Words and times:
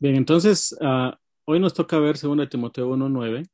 Bien, 0.00 0.16
entonces 0.16 0.76
uh, 0.80 1.12
hoy 1.44 1.60
nos 1.60 1.72
toca 1.72 1.98
ver 1.98 2.18
2 2.18 2.48
Timoteo 2.48 2.90
1.9, 2.96 3.46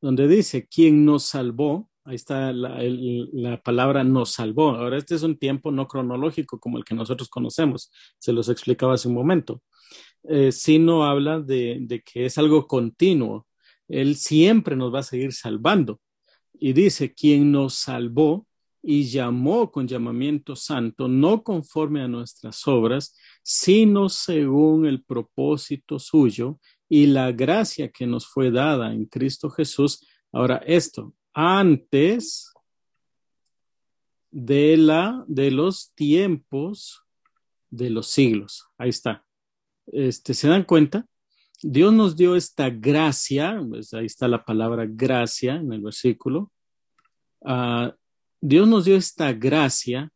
donde 0.00 0.28
dice, 0.28 0.66
quien 0.68 1.04
nos 1.04 1.24
salvó, 1.24 1.90
ahí 2.04 2.14
está 2.14 2.52
la, 2.52 3.60
palabra 3.62 4.04
nos 4.04 4.32
salvó. 4.32 4.70
Ahora, 4.70 4.98
este 4.98 5.16
es 5.16 5.22
un 5.22 5.36
tiempo 5.36 5.72
no 5.72 5.88
cronológico 5.88 6.60
como 6.60 6.78
el 6.78 6.84
que 6.84 6.94
nosotros 6.94 7.28
conocemos, 7.28 7.90
se 8.18 8.32
los 8.32 8.48
explicaba 8.48 8.94
hace 8.94 9.08
un 9.08 9.14
momento, 9.14 9.62
eh, 10.24 10.52
sino 10.52 11.04
habla 11.04 11.40
de, 11.40 12.02
que 12.04 12.26
es 12.26 12.38
algo 12.38 12.66
continuo. 12.66 13.46
Él 13.88 14.14
siempre 14.16 14.76
nos 14.76 14.94
va 14.94 15.00
a 15.00 15.02
seguir 15.02 15.32
salvando. 15.32 16.00
Y 16.52 16.72
dice, 16.72 17.14
quien 17.14 17.50
nos 17.50 17.74
salvó 17.74 18.46
y 18.82 19.04
llamó 19.04 19.70
con 19.72 19.88
llamamiento 19.88 20.54
santo, 20.54 21.08
no 21.08 21.42
conforme 21.42 22.02
a 22.02 22.08
nuestras 22.08 22.66
obras, 22.68 23.16
sino 23.42 24.08
según 24.08 24.86
el 24.86 25.02
propósito 25.02 25.98
suyo 25.98 26.58
y 26.88 27.06
la 27.06 27.32
gracia 27.32 27.90
que 27.90 28.06
nos 28.06 28.26
fue 28.26 28.50
dada 28.50 28.92
en 28.92 29.06
Cristo 29.06 29.50
Jesús. 29.50 30.06
Ahora, 30.32 30.56
esto, 30.66 31.14
antes 31.32 32.52
de 34.30 34.76
la 34.76 35.24
de 35.26 35.50
los 35.50 35.92
tiempos 35.94 37.02
de 37.70 37.90
los 37.90 38.08
siglos. 38.08 38.66
Ahí 38.78 38.90
está. 38.90 39.24
Este, 39.86 40.34
¿se 40.34 40.48
dan 40.48 40.64
cuenta? 40.64 41.06
Dios 41.62 41.92
nos 41.92 42.16
dio 42.16 42.36
esta 42.36 42.70
gracia, 42.70 43.62
pues 43.68 43.92
ahí 43.92 44.06
está 44.06 44.28
la 44.28 44.44
palabra 44.44 44.86
gracia 44.88 45.56
en 45.56 45.72
el 45.72 45.82
versículo. 45.82 46.50
Uh, 47.40 47.90
Dios 48.40 48.66
nos 48.66 48.84
dio 48.84 48.96
esta 48.96 49.32
gracia 49.32 50.10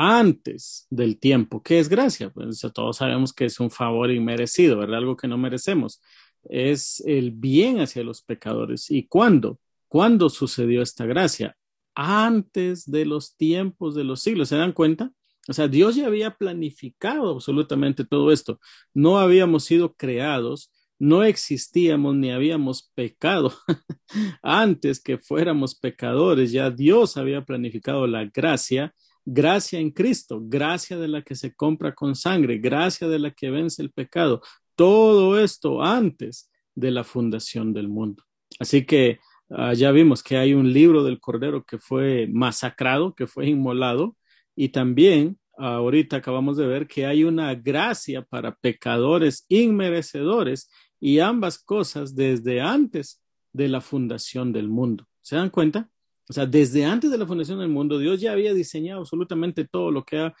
antes 0.00 0.86
del 0.90 1.18
tiempo. 1.18 1.60
¿Qué 1.60 1.80
es 1.80 1.88
gracia? 1.88 2.30
Pues 2.30 2.60
todos 2.72 2.98
sabemos 2.98 3.32
que 3.32 3.46
es 3.46 3.58
un 3.58 3.68
favor 3.68 4.12
inmerecido, 4.12 4.78
¿verdad? 4.78 4.98
Algo 4.98 5.16
que 5.16 5.26
no 5.26 5.36
merecemos. 5.36 6.00
Es 6.44 7.02
el 7.04 7.32
bien 7.32 7.80
hacia 7.80 8.04
los 8.04 8.22
pecadores. 8.22 8.92
¿Y 8.92 9.08
cuándo? 9.08 9.58
¿Cuándo 9.88 10.30
sucedió 10.30 10.82
esta 10.82 11.04
gracia? 11.04 11.56
Antes 11.96 12.88
de 12.88 13.06
los 13.06 13.36
tiempos 13.36 13.96
de 13.96 14.04
los 14.04 14.22
siglos. 14.22 14.50
¿Se 14.50 14.56
dan 14.56 14.70
cuenta? 14.70 15.10
O 15.48 15.52
sea, 15.52 15.66
Dios 15.66 15.96
ya 15.96 16.06
había 16.06 16.36
planificado 16.36 17.32
absolutamente 17.32 18.04
todo 18.04 18.30
esto. 18.30 18.60
No 18.94 19.18
habíamos 19.18 19.64
sido 19.64 19.94
creados 19.96 20.70
no 21.00 21.22
existíamos 21.22 22.16
ni 22.16 22.32
habíamos 22.32 22.90
pecado 22.94 23.52
antes 24.42 25.00
que 25.00 25.18
fuéramos 25.18 25.76
pecadores. 25.76 26.50
Ya 26.50 26.70
Dios 26.70 27.16
había 27.16 27.44
planificado 27.44 28.06
la 28.08 28.24
gracia, 28.24 28.94
gracia 29.30 29.78
en 29.78 29.90
Cristo, 29.90 30.40
gracia 30.42 30.96
de 30.96 31.08
la 31.08 31.22
que 31.22 31.34
se 31.34 31.54
compra 31.54 31.94
con 31.94 32.14
sangre, 32.14 32.58
gracia 32.58 33.08
de 33.08 33.18
la 33.18 33.30
que 33.30 33.50
vence 33.50 33.82
el 33.82 33.90
pecado. 33.90 34.40
Todo 34.74 35.38
esto 35.38 35.82
antes 35.82 36.50
de 36.74 36.90
la 36.90 37.04
fundación 37.04 37.74
del 37.74 37.88
mundo. 37.88 38.24
Así 38.58 38.86
que 38.86 39.18
uh, 39.48 39.72
ya 39.72 39.90
vimos 39.90 40.22
que 40.22 40.38
hay 40.38 40.54
un 40.54 40.72
libro 40.72 41.04
del 41.04 41.20
Cordero 41.20 41.64
que 41.64 41.78
fue 41.78 42.26
masacrado, 42.32 43.14
que 43.14 43.26
fue 43.26 43.48
inmolado, 43.48 44.16
y 44.56 44.70
también 44.70 45.38
ahorita 45.58 46.16
acabamos 46.16 46.56
de 46.56 46.66
ver 46.66 46.86
que 46.86 47.04
hay 47.04 47.24
una 47.24 47.54
gracia 47.54 48.22
para 48.22 48.54
pecadores 48.54 49.44
inmerecedores 49.48 50.70
y 51.00 51.18
ambas 51.18 51.58
cosas 51.58 52.14
desde 52.14 52.60
antes 52.60 53.22
de 53.52 53.68
la 53.68 53.80
fundación 53.80 54.52
del 54.52 54.68
mundo. 54.68 55.06
¿Se 55.20 55.36
dan 55.36 55.50
cuenta? 55.50 55.90
O 56.28 56.32
sea, 56.32 56.46
desde 56.46 56.84
antes 56.84 57.10
de 57.10 57.18
la 57.18 57.26
fundación 57.26 57.58
del 57.60 57.68
mundo, 57.68 57.98
Dios 57.98 58.20
ya 58.20 58.32
había 58.32 58.52
diseñado 58.52 59.00
absolutamente 59.00 59.64
todo 59.64 59.90
lo 59.90 60.04
que 60.04 60.18
ha, 60.18 60.34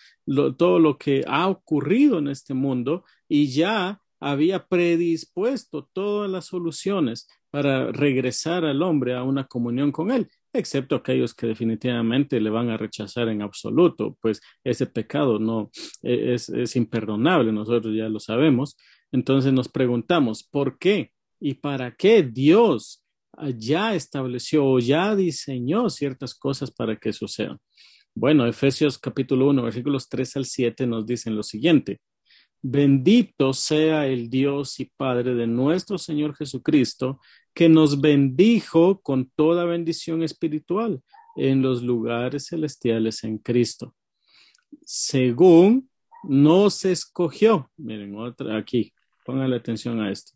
todo 0.56 0.78
lo 0.78 0.98
que 0.98 1.24
ha 1.26 1.48
ocurrido 1.48 2.18
en 2.18 2.28
este 2.28 2.52
mundo 2.54 3.04
y 3.28 3.48
ya 3.48 4.00
había 4.20 4.66
predispuesto 4.66 5.88
todas 5.92 6.30
las 6.30 6.46
soluciones 6.46 7.28
para 7.50 7.90
regresar 7.92 8.64
al 8.64 8.82
hombre 8.82 9.14
a 9.14 9.22
una 9.22 9.44
comunión 9.44 9.92
con 9.92 10.10
él, 10.10 10.28
excepto 10.52 10.96
aquellos 10.96 11.34
que 11.34 11.46
definitivamente 11.46 12.40
le 12.40 12.50
van 12.50 12.68
a 12.68 12.76
rechazar 12.76 13.28
en 13.28 13.42
absoluto, 13.42 14.18
pues 14.20 14.40
ese 14.64 14.86
pecado 14.86 15.38
no 15.38 15.70
e, 16.02 16.34
es, 16.34 16.48
es 16.50 16.76
imperdonable, 16.76 17.52
nosotros 17.52 17.94
ya 17.96 18.08
lo 18.08 18.20
sabemos, 18.20 18.76
entonces 19.12 19.52
nos 19.52 19.68
preguntamos, 19.68 20.42
¿por 20.44 20.78
qué 20.78 21.12
y 21.40 21.54
para 21.54 21.94
qué 21.94 22.22
Dios 22.22 23.02
ya 23.56 23.94
estableció 23.94 24.66
o 24.66 24.78
ya 24.78 25.14
diseñó 25.14 25.90
ciertas 25.90 26.34
cosas 26.34 26.70
para 26.70 26.96
que 26.96 27.12
sucedan? 27.12 27.58
Bueno, 28.14 28.46
Efesios 28.46 28.98
capítulo 28.98 29.48
1, 29.48 29.62
versículos 29.62 30.08
3 30.08 30.36
al 30.36 30.44
7 30.44 30.86
nos 30.86 31.06
dicen 31.06 31.36
lo 31.36 31.42
siguiente. 31.42 32.00
Bendito 32.60 33.52
sea 33.52 34.06
el 34.06 34.28
Dios 34.28 34.80
y 34.80 34.86
Padre 34.86 35.34
de 35.34 35.46
nuestro 35.46 35.98
Señor 35.98 36.34
Jesucristo, 36.34 37.20
que 37.54 37.68
nos 37.68 38.00
bendijo 38.00 39.00
con 39.00 39.30
toda 39.36 39.64
bendición 39.64 40.22
espiritual 40.22 41.00
en 41.36 41.62
los 41.62 41.82
lugares 41.82 42.46
celestiales 42.46 43.22
en 43.22 43.38
Cristo, 43.38 43.94
según 44.82 45.88
nos 46.24 46.84
escogió. 46.84 47.70
Miren, 47.76 48.16
otra 48.16 48.56
aquí, 48.56 48.92
Póngale 49.28 49.56
atención 49.56 50.00
a 50.00 50.10
esto. 50.10 50.32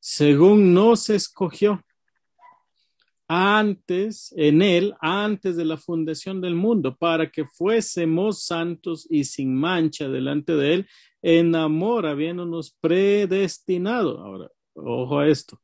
Según 0.00 0.72
nos 0.72 1.10
escogió 1.10 1.84
antes, 3.28 4.32
en 4.36 4.62
él, 4.62 4.94
antes 5.00 5.56
de 5.56 5.66
la 5.66 5.76
fundación 5.76 6.40
del 6.40 6.54
mundo, 6.54 6.96
para 6.96 7.30
que 7.30 7.44
fuésemos 7.44 8.42
santos 8.42 9.06
y 9.10 9.24
sin 9.24 9.54
mancha 9.54 10.08
delante 10.08 10.56
de 10.56 10.74
él, 10.74 10.88
en 11.20 11.54
amor, 11.54 12.06
habiéndonos 12.06 12.74
predestinado. 12.80 14.18
Ahora, 14.18 14.50
ojo 14.74 15.18
a 15.18 15.28
esto. 15.28 15.60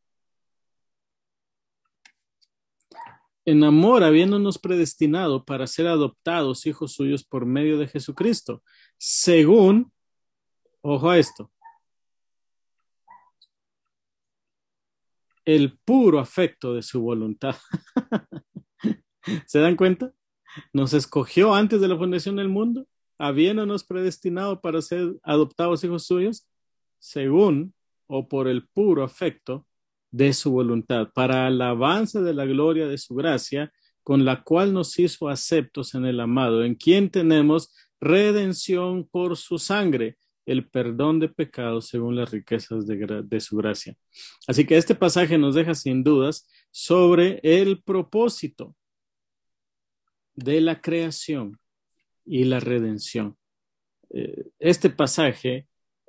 En 3.46 3.64
amor, 3.64 4.04
habiéndonos 4.04 4.58
predestinado 4.58 5.44
para 5.44 5.66
ser 5.66 5.86
adoptados 5.86 6.66
hijos 6.66 6.92
suyos 6.92 7.24
por 7.24 7.46
medio 7.46 7.78
de 7.78 7.88
Jesucristo, 7.88 8.62
según, 8.98 9.90
ojo 10.82 11.10
a 11.10 11.18
esto, 11.18 11.50
el 15.44 15.78
puro 15.84 16.18
afecto 16.18 16.74
de 16.74 16.82
su 16.82 17.00
voluntad. 17.00 17.56
¿Se 19.46 19.58
dan 19.58 19.76
cuenta? 19.76 20.12
Nos 20.72 20.94
escogió 20.94 21.54
antes 21.54 21.80
de 21.80 21.88
la 21.88 21.96
fundación 21.96 22.36
del 22.36 22.48
mundo, 22.48 22.86
habiéndonos 23.18 23.84
predestinado 23.84 24.60
para 24.60 24.82
ser 24.82 25.14
adoptados 25.22 25.82
hijos 25.84 26.06
suyos, 26.06 26.46
según 26.98 27.74
o 28.06 28.28
por 28.28 28.48
el 28.48 28.66
puro 28.68 29.02
afecto 29.04 29.66
de 30.10 30.32
su 30.32 30.52
voluntad, 30.52 31.08
para 31.14 31.46
alabanza 31.46 32.20
de 32.20 32.34
la 32.34 32.44
gloria 32.44 32.86
de 32.86 32.98
su 32.98 33.14
gracia, 33.14 33.72
con 34.02 34.24
la 34.24 34.42
cual 34.42 34.72
nos 34.72 34.98
hizo 34.98 35.28
aceptos 35.28 35.94
en 35.94 36.04
el 36.04 36.20
amado, 36.20 36.62
en 36.62 36.74
quien 36.74 37.10
tenemos 37.10 37.74
redención 38.00 39.08
por 39.10 39.36
su 39.36 39.58
sangre, 39.58 40.18
el 40.46 40.68
perdón 40.68 41.20
de 41.20 41.28
pecados 41.28 41.86
según 41.86 42.16
las 42.16 42.30
riquezas 42.30 42.86
de, 42.86 43.22
de, 43.24 43.40
su 43.40 43.56
gracia. 43.56 43.96
Así 44.46 44.66
que 44.66 44.76
este 44.76 44.94
pasaje 44.94 45.38
nos 45.38 45.54
deja 45.54 45.74
sin 45.74 46.04
dudas 46.04 46.48
sobre 46.70 47.40
el 47.42 47.82
propósito 47.82 48.74
de 50.34 50.60
la 50.60 50.80
creación 50.80 51.58
y 52.24 52.44
la 52.44 52.60
redención. 52.60 53.36
Eh, 54.10 54.46
este 54.58 54.90
pasaje 54.90 55.66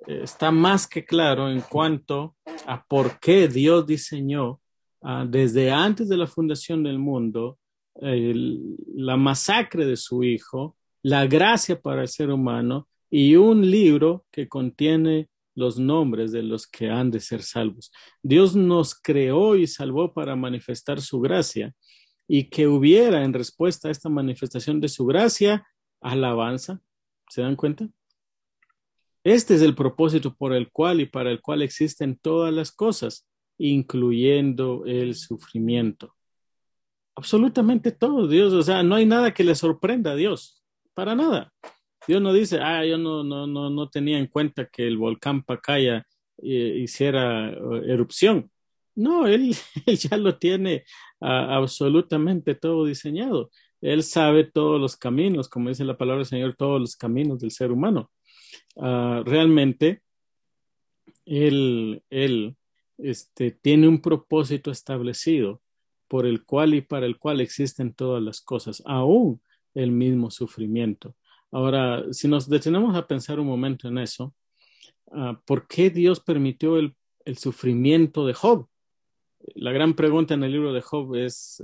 eh, 0.08 0.22
está 0.24 0.52
más 0.52 0.88
que 0.88 1.06
claro 1.06 1.50
en 1.50 1.62
cuanto 1.62 2.36
a 2.66 2.84
por 2.86 3.20
qué 3.20 3.48
Dios 3.48 3.86
diseñó 3.86 4.62
uh, 5.02 5.26
desde 5.28 5.72
antes 5.72 6.10
de 6.10 6.18
la 6.18 6.28
fundación 6.28 6.84
del 6.84 7.00
mundo 7.00 7.58
la 7.98 9.16
masacre 9.16 9.86
de 9.86 9.96
su 9.96 10.22
Hijo, 10.22 10.76
la 11.02 11.26
gracia 11.28 11.80
para 11.80 12.02
el 12.02 12.10
ser 12.10 12.30
humano 12.30 12.90
y 13.10 13.36
un 13.36 13.70
libro 13.70 14.26
que 14.32 14.48
contiene 14.48 15.30
los 15.56 15.80
nombres 15.80 16.32
de 16.32 16.44
los 16.44 16.68
que 16.68 16.90
han 16.90 17.12
de 17.12 17.20
ser 17.20 17.42
salvos. 17.42 17.92
Dios 18.22 18.56
nos 18.56 18.94
creó 18.94 19.56
y 19.56 19.68
salvó 19.68 20.14
para 20.14 20.36
manifestar 20.36 21.02
su 21.02 21.22
gracia 21.22 21.74
y 22.28 22.50
que 22.50 22.68
hubiera 22.68 23.24
en 23.24 23.34
respuesta 23.34 23.88
a 23.88 23.92
esta 23.92 24.10
manifestación 24.10 24.82
de 24.82 24.90
su 24.90 25.06
gracia 25.06 25.66
alabanza. 26.02 26.82
¿Se 27.30 27.42
dan 27.42 27.56
cuenta? 27.56 27.88
Este 29.24 29.56
es 29.56 29.62
el 29.62 29.76
propósito 29.76 30.36
por 30.36 30.54
el 30.54 30.72
cual 30.72 31.02
y 31.02 31.06
para 31.08 31.32
el 31.32 31.42
cual 31.42 31.62
existen 31.62 32.18
todas 32.22 32.54
las 32.54 32.72
cosas, 32.72 33.28
incluyendo 33.58 34.84
el 34.86 35.16
sufrimiento. 35.16 36.14
Absolutamente 37.16 37.92
todo, 37.92 38.28
Dios. 38.28 38.54
O 38.54 38.62
sea, 38.62 38.84
no 38.84 38.96
hay 38.96 39.06
nada 39.06 39.34
que 39.34 39.44
le 39.44 39.56
sorprenda 39.56 40.12
a 40.12 40.16
Dios, 40.16 40.64
para 40.94 41.16
nada. 41.16 41.52
Dios 42.08 42.22
no 42.22 42.34
dice, 42.34 42.60
ah, 42.60 42.86
yo 42.86 42.98
no, 42.98 43.24
no, 43.24 43.48
no, 43.48 43.70
no 43.70 43.90
tenía 43.90 44.20
en 44.20 44.28
cuenta 44.28 44.68
que 44.68 44.88
el 44.88 44.98
volcán 44.98 45.44
Pacaya 45.44 46.06
eh, 46.42 46.80
hiciera 46.82 47.50
uh, 47.60 47.76
erupción. 47.76 48.52
No, 48.96 49.28
él, 49.28 49.56
él, 49.86 49.98
ya 49.98 50.18
lo 50.18 50.38
tiene 50.38 50.84
absolutamente 51.20 52.56
todo 52.56 52.86
diseñado. 52.86 53.50
Él 53.82 54.04
sabe 54.04 54.44
todos 54.44 54.80
los 54.80 54.96
caminos, 54.96 55.50
como 55.50 55.70
dice 55.70 55.86
la 55.86 55.98
palabra 55.98 56.20
del 56.20 56.28
Señor, 56.28 56.56
todos 56.56 56.80
los 56.80 56.96
caminos 56.96 57.40
del 57.40 57.52
ser 57.52 57.72
humano. 57.72 58.12
Uh, 58.76 59.24
realmente, 59.24 60.02
Él, 61.26 62.04
él 62.10 62.56
este, 62.98 63.52
tiene 63.52 63.88
un 63.88 64.02
propósito 64.02 64.72
establecido 64.72 65.62
por 66.08 66.26
el 66.26 66.46
cual 66.46 66.74
y 66.74 66.82
para 66.82 67.06
el 67.06 67.18
cual 67.18 67.42
existen 67.42 67.94
todas 67.94 68.22
las 68.22 68.42
cosas, 68.42 68.82
aún 68.86 69.42
el 69.74 69.92
mismo 69.92 70.32
sufrimiento. 70.32 71.16
Ahora, 71.56 72.04
si 72.12 72.28
nos 72.28 72.50
detenemos 72.50 72.98
a 72.98 73.08
pensar 73.08 73.40
un 73.40 73.48
momento 73.48 73.88
en 73.88 73.98
eso, 73.98 74.36
uh, 75.06 75.36
¿por 75.46 75.70
qué 75.70 75.90
Dios 75.90 76.20
permitió 76.20 76.78
el, 76.78 76.94
sufrimiento 77.38 78.28
de 78.28 78.34
Job? 78.34 78.68
La 79.54 79.72
gran 79.72 79.94
pregunta 79.94 80.34
en 80.34 80.44
el 80.44 80.52
libro 80.52 80.74
de 80.74 80.82
Job 80.82 81.16
es, 81.16 81.64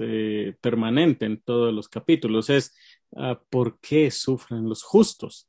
eh, 0.00 0.54
permanente 0.60 1.26
en 1.26 1.40
todos 1.40 1.74
los 1.74 1.88
capítulos, 1.88 2.48
es 2.48 2.76
uh, 3.10 3.34
¿por 3.50 3.80
qué 3.80 4.12
sufren 4.12 4.68
los 4.68 4.84
justos? 4.84 5.48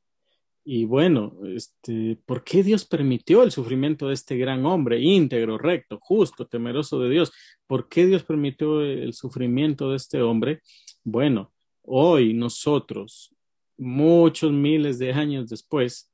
Y 0.63 0.85
bueno, 0.85 1.37
este, 1.45 2.17
¿por 2.25 2.43
qué 2.43 2.63
Dios 2.63 2.85
permitió 2.85 3.43
el 3.43 3.51
sufrimiento 3.51 4.07
de 4.07 4.15
este 4.15 4.35
gran 4.35 4.65
hombre, 4.65 4.99
íntegro, 4.99 5.59
recto, 5.59 5.99
justo, 6.01 6.47
temeroso 6.47 6.99
de 7.01 7.11
Dios? 7.11 7.31
¿Por 7.67 7.87
qué 7.87 8.07
Dios 8.07 8.23
permitió 8.23 8.81
el 8.81 9.13
sufrimiento 9.13 9.91
de 9.91 9.97
este 9.97 10.23
hombre? 10.23 10.63
Bueno, 11.03 11.53
hoy 11.83 12.33
nosotros, 12.33 13.34
muchos 13.77 14.51
miles 14.51 14.99
de 14.99 15.13
años 15.13 15.49
después, 15.49 16.11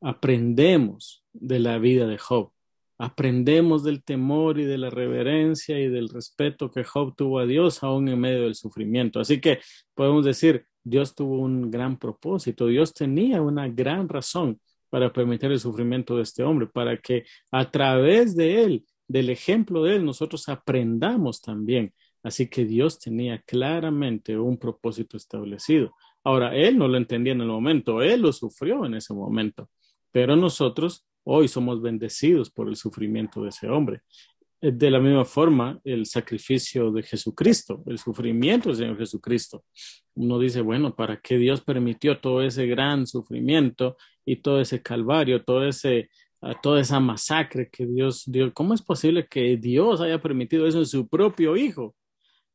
aprendemos 0.00 1.24
de 1.32 1.58
la 1.58 1.78
vida 1.78 2.06
de 2.06 2.18
Job. 2.18 2.52
Aprendemos 2.98 3.84
del 3.84 4.02
temor 4.02 4.58
y 4.58 4.64
de 4.64 4.78
la 4.78 4.88
reverencia 4.88 5.78
y 5.78 5.88
del 5.88 6.08
respeto 6.08 6.70
que 6.70 6.84
Job 6.84 7.14
tuvo 7.14 7.38
a 7.38 7.46
Dios 7.46 7.82
aún 7.82 8.08
en 8.08 8.18
medio 8.18 8.42
del 8.42 8.54
sufrimiento. 8.54 9.20
Así 9.20 9.40
que 9.40 9.60
podemos 9.94 10.24
decir, 10.24 10.64
Dios 10.82 11.14
tuvo 11.14 11.40
un 11.40 11.70
gran 11.70 11.98
propósito, 11.98 12.68
Dios 12.68 12.94
tenía 12.94 13.42
una 13.42 13.68
gran 13.68 14.08
razón 14.08 14.60
para 14.88 15.12
permitir 15.12 15.50
el 15.50 15.60
sufrimiento 15.60 16.16
de 16.16 16.22
este 16.22 16.42
hombre, 16.42 16.68
para 16.68 16.96
que 16.96 17.24
a 17.50 17.70
través 17.70 18.36
de 18.36 18.62
él, 18.62 18.86
del 19.08 19.30
ejemplo 19.30 19.82
de 19.82 19.96
él, 19.96 20.04
nosotros 20.04 20.48
aprendamos 20.48 21.40
también. 21.40 21.92
Así 22.22 22.48
que 22.48 22.64
Dios 22.64 22.98
tenía 22.98 23.42
claramente 23.42 24.38
un 24.38 24.58
propósito 24.58 25.16
establecido. 25.16 25.92
Ahora, 26.26 26.56
él 26.56 26.76
no 26.76 26.88
lo 26.88 26.96
entendía 26.96 27.34
en 27.34 27.40
el 27.40 27.46
momento, 27.46 28.02
él 28.02 28.22
lo 28.22 28.32
sufrió 28.32 28.84
en 28.84 28.94
ese 28.94 29.14
momento, 29.14 29.70
pero 30.10 30.34
nosotros 30.34 31.06
hoy 31.22 31.46
somos 31.46 31.80
bendecidos 31.80 32.50
por 32.50 32.66
el 32.68 32.74
sufrimiento 32.74 33.44
de 33.44 33.50
ese 33.50 33.68
hombre. 33.68 34.00
Eh, 34.60 34.72
de 34.72 34.90
la 34.90 34.98
misma 34.98 35.24
forma, 35.24 35.80
el 35.84 36.04
sacrificio 36.04 36.90
de 36.90 37.04
Jesucristo, 37.04 37.84
el 37.86 37.98
sufrimiento 37.98 38.70
del 38.70 38.78
Señor 38.78 38.98
Jesucristo. 38.98 39.62
Uno 40.16 40.40
dice, 40.40 40.62
bueno, 40.62 40.96
¿para 40.96 41.20
qué 41.20 41.38
Dios 41.38 41.60
permitió 41.60 42.18
todo 42.18 42.42
ese 42.42 42.66
gran 42.66 43.06
sufrimiento 43.06 43.96
y 44.24 44.34
todo 44.34 44.60
ese 44.60 44.82
calvario, 44.82 45.44
todo 45.44 45.64
ese, 45.64 46.10
ah, 46.40 46.60
toda 46.60 46.80
esa 46.80 46.98
masacre 46.98 47.68
que 47.70 47.86
Dios 47.86 48.24
dio? 48.26 48.52
¿Cómo 48.52 48.74
es 48.74 48.82
posible 48.82 49.28
que 49.28 49.56
Dios 49.58 50.00
haya 50.00 50.20
permitido 50.20 50.66
eso 50.66 50.80
en 50.80 50.86
su 50.86 51.06
propio 51.06 51.56
Hijo? 51.56 51.94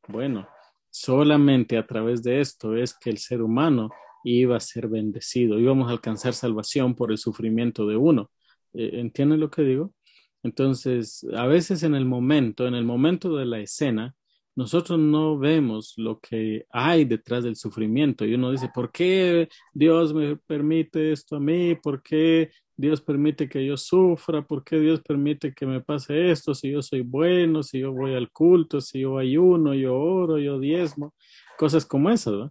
Bueno, 0.08 0.46
solamente 0.92 1.78
a 1.78 1.86
través 1.86 2.22
de 2.22 2.40
esto 2.40 2.76
es 2.76 2.94
que 2.94 3.10
el 3.10 3.18
ser 3.18 3.42
humano 3.42 3.90
iba 4.24 4.56
a 4.56 4.60
ser 4.60 4.88
bendecido, 4.88 5.58
íbamos 5.58 5.88
a 5.88 5.92
alcanzar 5.92 6.34
salvación 6.34 6.94
por 6.94 7.10
el 7.10 7.18
sufrimiento 7.18 7.86
de 7.86 7.96
uno. 7.96 8.30
Eh, 8.74 9.00
¿Entienden 9.00 9.40
lo 9.40 9.50
que 9.50 9.62
digo? 9.62 9.94
Entonces, 10.42 11.26
a 11.34 11.46
veces 11.46 11.82
en 11.82 11.94
el 11.94 12.04
momento, 12.04 12.66
en 12.66 12.74
el 12.74 12.84
momento 12.84 13.36
de 13.36 13.46
la 13.46 13.60
escena, 13.60 14.14
nosotros 14.54 14.98
no 14.98 15.38
vemos 15.38 15.94
lo 15.96 16.20
que 16.20 16.66
hay 16.70 17.06
detrás 17.06 17.44
del 17.44 17.56
sufrimiento 17.56 18.26
y 18.26 18.34
uno 18.34 18.50
dice, 18.50 18.70
¿por 18.74 18.92
qué 18.92 19.48
Dios 19.72 20.12
me 20.12 20.36
permite 20.36 21.12
esto 21.12 21.36
a 21.36 21.40
mí? 21.40 21.74
¿Por 21.74 22.02
qué 22.02 22.50
Dios 22.82 23.00
permite 23.00 23.48
que 23.48 23.64
yo 23.64 23.76
sufra? 23.76 24.44
¿Por 24.44 24.64
qué 24.64 24.80
Dios 24.80 25.00
permite 25.02 25.54
que 25.54 25.66
me 25.66 25.80
pase 25.80 26.32
esto? 26.32 26.52
Si 26.52 26.68
yo 26.68 26.82
soy 26.82 27.02
bueno, 27.02 27.62
si 27.62 27.78
yo 27.78 27.92
voy 27.92 28.14
al 28.14 28.32
culto, 28.32 28.80
si 28.80 29.02
yo 29.02 29.18
ayuno, 29.18 29.72
yo 29.72 29.96
oro, 29.96 30.36
yo 30.36 30.58
diezmo, 30.58 31.14
cosas 31.56 31.86
como 31.86 32.10
esas. 32.10 32.50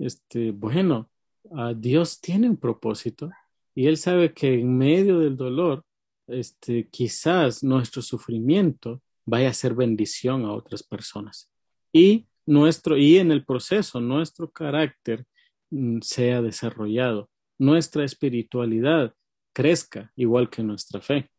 Este, 0.00 0.50
bueno, 0.50 1.08
uh, 1.44 1.74
Dios 1.76 2.20
tiene 2.20 2.50
un 2.50 2.56
propósito 2.56 3.30
y 3.72 3.86
Él 3.86 3.98
sabe 3.98 4.34
que 4.34 4.52
en 4.52 4.76
medio 4.76 5.20
del 5.20 5.36
dolor, 5.36 5.84
este, 6.26 6.88
quizás 6.88 7.62
nuestro 7.62 8.02
sufrimiento 8.02 9.00
vaya 9.24 9.50
a 9.50 9.54
ser 9.54 9.74
bendición 9.74 10.44
a 10.44 10.54
otras 10.54 10.82
personas. 10.82 11.48
Y 11.92 12.26
nuestro, 12.46 12.96
y 12.96 13.18
en 13.18 13.30
el 13.30 13.44
proceso, 13.44 14.00
nuestro 14.00 14.50
carácter 14.50 15.24
mm, 15.70 16.00
sea 16.00 16.42
desarrollado, 16.42 17.30
nuestra 17.58 18.04
espiritualidad 18.04 19.14
crezca 19.52 20.10
igual 20.16 20.48
que 20.50 20.62
nuestra 20.62 21.00
fe. 21.00 21.30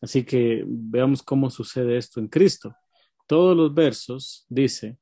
Así 0.00 0.24
que 0.24 0.64
veamos 0.66 1.22
cómo 1.22 1.50
sucede 1.50 1.96
esto 1.96 2.20
en 2.20 2.28
Cristo. 2.28 2.74
Todos 3.26 3.56
los 3.56 3.72
versos 3.74 4.46
dice, 4.48 4.98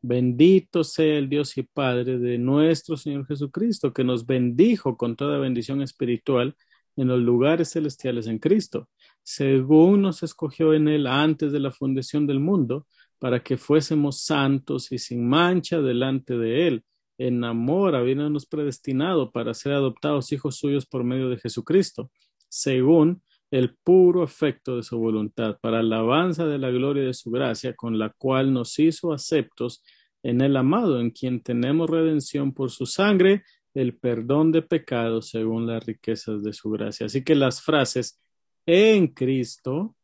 bendito 0.00 0.84
sea 0.84 1.18
el 1.18 1.28
Dios 1.28 1.56
y 1.58 1.62
Padre 1.62 2.18
de 2.18 2.38
nuestro 2.38 2.96
Señor 2.96 3.26
Jesucristo, 3.26 3.92
que 3.92 4.04
nos 4.04 4.24
bendijo 4.24 4.96
con 4.96 5.16
toda 5.16 5.38
bendición 5.38 5.82
espiritual 5.82 6.54
en 6.96 7.08
los 7.08 7.20
lugares 7.20 7.70
celestiales 7.72 8.26
en 8.26 8.38
Cristo, 8.38 8.88
según 9.22 10.02
nos 10.02 10.22
escogió 10.22 10.72
en 10.72 10.88
Él 10.88 11.06
antes 11.06 11.52
de 11.52 11.60
la 11.60 11.70
fundación 11.70 12.26
del 12.26 12.40
mundo, 12.40 12.86
para 13.18 13.42
que 13.42 13.56
fuésemos 13.56 14.20
santos 14.20 14.92
y 14.92 14.98
sin 14.98 15.28
mancha 15.28 15.80
delante 15.80 16.36
de 16.38 16.68
Él. 16.68 16.84
En 17.18 17.42
amor, 17.44 17.94
habiéndonos 17.94 18.46
predestinado 18.46 19.30
para 19.30 19.54
ser 19.54 19.72
adoptados 19.72 20.32
hijos 20.32 20.56
suyos 20.56 20.86
por 20.86 21.04
medio 21.04 21.28
de 21.28 21.38
Jesucristo, 21.38 22.10
según 22.48 23.22
el 23.50 23.76
puro 23.76 24.24
efecto 24.24 24.76
de 24.76 24.82
su 24.82 24.98
voluntad, 24.98 25.58
para 25.60 25.78
alabanza 25.78 26.46
de 26.46 26.58
la 26.58 26.70
gloria 26.70 27.04
de 27.04 27.14
su 27.14 27.30
gracia, 27.30 27.74
con 27.74 27.98
la 27.98 28.10
cual 28.10 28.52
nos 28.52 28.78
hizo 28.78 29.12
aceptos 29.12 29.82
en 30.22 30.40
el 30.40 30.56
amado, 30.56 31.00
en 31.00 31.10
quien 31.10 31.40
tenemos 31.40 31.88
redención 31.88 32.52
por 32.52 32.70
su 32.70 32.86
sangre, 32.86 33.44
el 33.74 33.96
perdón 33.96 34.52
de 34.52 34.62
pecados 34.62 35.28
según 35.28 35.66
las 35.66 35.84
riquezas 35.84 36.42
de 36.42 36.52
su 36.52 36.70
gracia. 36.70 37.06
Así 37.06 37.22
que 37.22 37.34
las 37.34 37.62
frases 37.62 38.20
en 38.66 39.08
Cristo, 39.08 39.94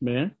¿ve? 0.00 0.34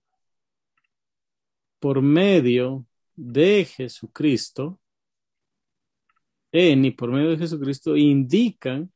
por 1.82 2.00
medio 2.00 2.86
de 3.16 3.64
Jesucristo, 3.64 4.78
en 6.52 6.84
y 6.84 6.90
por 6.90 7.10
medio 7.10 7.30
de 7.30 7.38
Jesucristo, 7.38 7.96
indican 7.96 8.92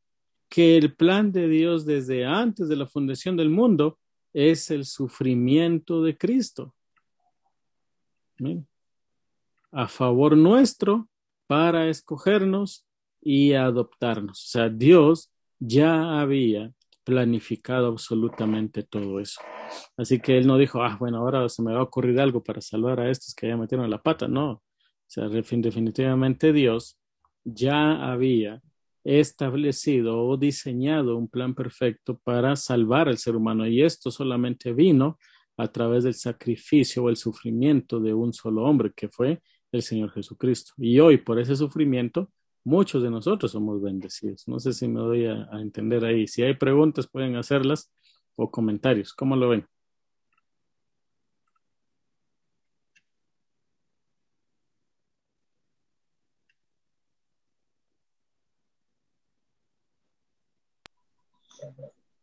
que 0.48 0.76
el 0.76 0.94
plan 0.94 1.32
de 1.32 1.48
Dios 1.48 1.84
desde 1.84 2.24
antes 2.24 2.68
de 2.68 2.76
la 2.76 2.86
fundación 2.86 3.36
del 3.36 3.50
mundo 3.50 3.98
es 4.32 4.70
el 4.70 4.84
sufrimiento 4.84 6.02
de 6.02 6.16
Cristo. 6.16 6.74
A 9.72 9.88
favor 9.88 10.36
nuestro 10.36 11.08
para 11.46 11.88
escogernos 11.88 12.86
y 13.20 13.54
adoptarnos. 13.54 14.44
O 14.44 14.48
sea, 14.48 14.68
Dios 14.68 15.32
ya 15.58 16.20
había 16.20 16.72
planificado 17.02 17.88
absolutamente 17.88 18.82
todo 18.82 19.20
eso. 19.20 19.40
Así 19.96 20.20
que 20.20 20.36
él 20.38 20.46
no 20.46 20.58
dijo, 20.58 20.82
ah, 20.82 20.96
bueno, 20.98 21.18
ahora 21.18 21.48
se 21.48 21.62
me 21.62 21.72
va 21.72 21.80
a 21.80 21.84
ocurrir 21.84 22.20
algo 22.20 22.42
para 22.42 22.60
salvar 22.60 23.00
a 23.00 23.10
estos 23.10 23.34
que 23.34 23.48
ya 23.48 23.56
metieron 23.56 23.88
la 23.88 24.02
pata. 24.02 24.28
No. 24.28 24.50
O 24.50 24.62
sea, 25.06 25.28
definitivamente 25.28 26.52
Dios 26.52 26.98
ya 27.46 28.10
había 28.12 28.60
establecido 29.04 30.26
o 30.26 30.36
diseñado 30.36 31.16
un 31.16 31.28
plan 31.28 31.54
perfecto 31.54 32.18
para 32.18 32.56
salvar 32.56 33.08
al 33.08 33.18
ser 33.18 33.36
humano. 33.36 33.66
Y 33.66 33.82
esto 33.82 34.10
solamente 34.10 34.72
vino 34.72 35.18
a 35.56 35.68
través 35.68 36.04
del 36.04 36.14
sacrificio 36.14 37.04
o 37.04 37.08
el 37.08 37.16
sufrimiento 37.16 38.00
de 38.00 38.12
un 38.12 38.32
solo 38.32 38.64
hombre, 38.64 38.92
que 38.94 39.08
fue 39.08 39.40
el 39.72 39.82
Señor 39.82 40.10
Jesucristo. 40.12 40.72
Y 40.76 40.98
hoy, 40.98 41.18
por 41.18 41.38
ese 41.38 41.54
sufrimiento, 41.54 42.30
muchos 42.64 43.02
de 43.02 43.10
nosotros 43.10 43.52
somos 43.52 43.80
bendecidos. 43.80 44.46
No 44.48 44.58
sé 44.58 44.72
si 44.72 44.88
me 44.88 45.00
doy 45.00 45.26
a, 45.26 45.48
a, 45.52 45.60
entender 45.60 46.04
ahí. 46.04 46.26
Si 46.26 46.42
hay 46.42 46.54
preguntas, 46.54 47.06
pueden 47.06 47.36
hacerlas 47.36 47.92
o 48.34 48.50
comentarios. 48.50 49.14
¿Cómo 49.14 49.36
lo 49.36 49.50
ven? 49.50 49.66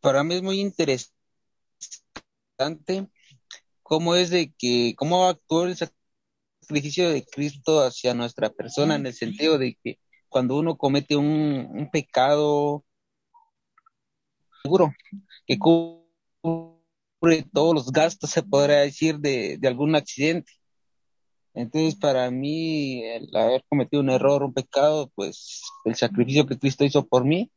Para 0.04 0.22
mí 0.22 0.34
es 0.34 0.42
muy 0.42 0.60
interesante 0.60 1.08
cómo 3.82 4.14
es 4.16 4.28
de 4.28 4.52
que, 4.52 4.94
cómo 4.98 5.24
actuó 5.24 5.64
el 5.64 5.76
sacrificio 5.76 7.08
de 7.08 7.24
Cristo 7.24 7.80
hacia 7.80 8.12
nuestra 8.12 8.50
persona 8.50 8.96
en 8.96 9.06
el 9.06 9.14
sentido 9.14 9.56
de 9.56 9.78
que 9.82 9.98
cuando 10.28 10.58
uno 10.58 10.76
comete 10.76 11.16
un, 11.16 11.88
pecado 11.90 12.84
seguro 14.62 14.92
que 15.46 15.58
cubre 15.58 17.46
todos 17.54 17.74
los 17.74 17.90
gastos, 17.90 18.28
se 18.28 18.42
podría 18.42 18.80
decir, 18.80 19.20
de, 19.20 19.56
de 19.56 19.68
algún 19.68 19.96
accidente. 19.96 20.52
Entonces, 21.54 21.94
para 21.96 22.30
mí, 22.30 23.02
el 23.04 23.34
haber 23.34 23.64
cometido 23.70 24.02
un 24.02 24.10
error, 24.10 24.42
un 24.42 24.52
pecado, 24.52 25.10
pues 25.14 25.62
el 25.86 25.94
sacrificio 25.94 26.44
que 26.46 26.58
Cristo 26.58 26.84
hizo 26.84 27.06
por 27.06 27.24
mí, 27.24 27.50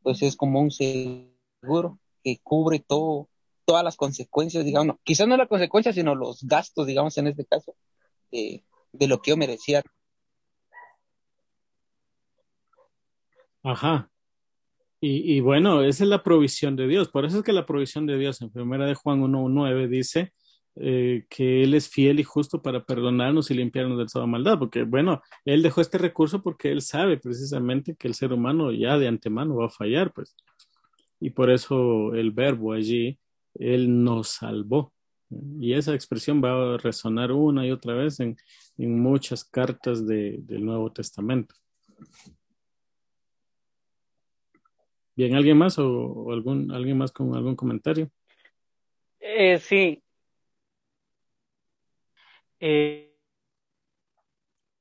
pues 0.00 0.22
es 0.22 0.36
como 0.36 0.60
un 0.60 0.70
seguro. 1.60 1.98
que 2.24 2.38
cubre 2.42 2.80
todo, 2.80 3.28
todas 3.64 3.84
las 3.84 3.96
consecuencias, 3.96 4.64
digamos, 4.64 4.96
quizás 5.04 5.28
no 5.28 5.36
las 5.36 5.48
consecuencias, 5.48 5.94
sino 5.94 6.14
los 6.14 6.42
gastos, 6.42 6.86
digamos, 6.86 7.16
en 7.18 7.28
este 7.28 7.44
caso, 7.44 7.74
de, 8.30 8.64
de 8.92 9.08
lo 9.08 9.20
que 9.22 9.30
yo 9.30 9.36
merecía. 9.36 9.82
Ajá. 13.62 14.10
Y, 15.00 15.36
y, 15.36 15.40
bueno, 15.40 15.82
esa 15.82 16.04
es 16.04 16.10
la 16.10 16.22
provisión 16.24 16.74
de 16.74 16.88
Dios. 16.88 17.08
Por 17.08 17.24
eso 17.24 17.38
es 17.38 17.44
que 17.44 17.52
la 17.52 17.66
provisión 17.66 18.06
de 18.06 18.18
Dios 18.18 18.40
en 18.42 18.50
primera 18.50 18.86
de 18.86 18.94
Juan 18.94 19.22
1.9 19.22 19.88
dice 19.88 20.32
eh, 20.74 21.24
que 21.28 21.62
Él 21.62 21.74
es 21.74 21.88
fiel 21.88 22.18
y 22.20 22.24
justo 22.24 22.62
para 22.62 22.84
perdonarnos 22.84 23.50
y 23.50 23.54
limpiarnos 23.54 23.98
de 23.98 24.06
toda 24.06 24.26
maldad. 24.26 24.58
Porque 24.58 24.82
bueno, 24.82 25.22
Él 25.44 25.62
dejó 25.62 25.80
este 25.80 25.98
recurso 25.98 26.42
porque 26.42 26.72
Él 26.72 26.82
sabe 26.82 27.16
precisamente 27.18 27.94
que 27.96 28.08
el 28.08 28.14
ser 28.14 28.32
humano 28.32 28.72
ya 28.72 28.98
de 28.98 29.08
antemano 29.08 29.56
va 29.56 29.66
a 29.66 29.70
fallar, 29.70 30.12
pues. 30.12 30.34
Y 31.20 31.30
por 31.30 31.50
eso 31.50 32.14
el 32.14 32.30
verbo 32.30 32.72
allí, 32.72 33.18
Él 33.54 34.04
nos 34.04 34.28
salvó. 34.28 34.92
Y 35.60 35.74
esa 35.74 35.94
expresión 35.94 36.42
va 36.42 36.74
a 36.74 36.78
resonar 36.78 37.32
una 37.32 37.66
y 37.66 37.70
otra 37.70 37.94
vez 37.94 38.20
en, 38.20 38.36
en 38.78 38.98
muchas 38.98 39.44
cartas 39.44 40.06
de, 40.06 40.36
del 40.38 40.64
Nuevo 40.64 40.90
Testamento. 40.92 41.54
Bien, 45.18 45.34
¿alguien 45.34 45.58
más 45.58 45.76
o, 45.80 46.30
algún 46.30 46.70
alguien 46.70 46.96
más 46.96 47.10
con 47.10 47.34
algún 47.34 47.56
comentario? 47.56 48.08
Eh, 49.18 49.58
sí. 49.58 50.00
Eh, 52.60 53.12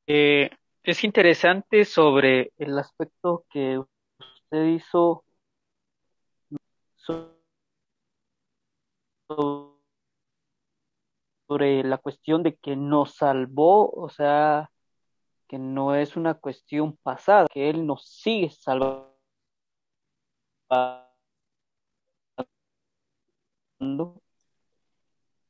eh, 0.06 0.50
es 0.84 1.03
interesante 1.03 1.86
sobre 1.86 2.51
el 2.58 2.77
aspecto 2.77 3.46
que 3.50 3.79
usted 3.79 4.65
hizo 4.75 5.25
sobre 11.47 11.83
la 11.83 11.97
cuestión 11.97 12.43
de 12.43 12.55
que 12.55 12.75
nos 12.75 13.15
salvó, 13.15 13.89
o 13.91 14.09
sea, 14.09 14.71
que 15.47 15.57
no 15.59 15.95
es 15.95 16.15
una 16.17 16.33
cuestión 16.35 16.97
pasada, 17.03 17.47
que 17.51 17.69
Él 17.69 17.85
nos 17.85 18.07
sigue 18.07 18.49
salvando 18.49 19.15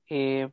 eh, 0.09 0.49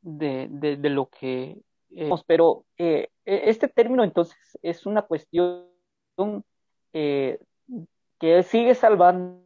de, 0.00 0.48
de, 0.78 0.90
lo 0.90 1.08
que 1.08 1.62
eh, 1.90 2.10
pero 2.26 2.64
eh, 2.76 3.08
este 3.24 3.68
término 3.68 4.02
entonces 4.02 4.36
es 4.62 4.84
una 4.86 5.02
cuestión 5.02 5.68
eh, 6.92 7.38
que 8.18 8.42
sigue 8.42 8.74
salvando 8.74 9.43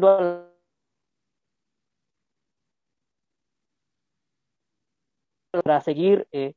para 0.00 0.48
seguir 5.80 6.26
eh, 6.32 6.54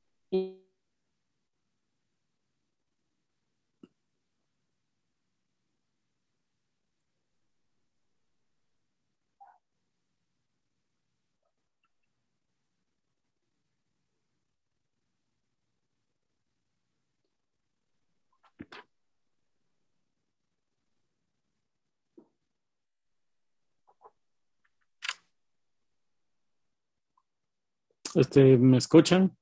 Este, 28.16 28.58
¿Me 28.58 28.78
escuchan? 28.78 29.38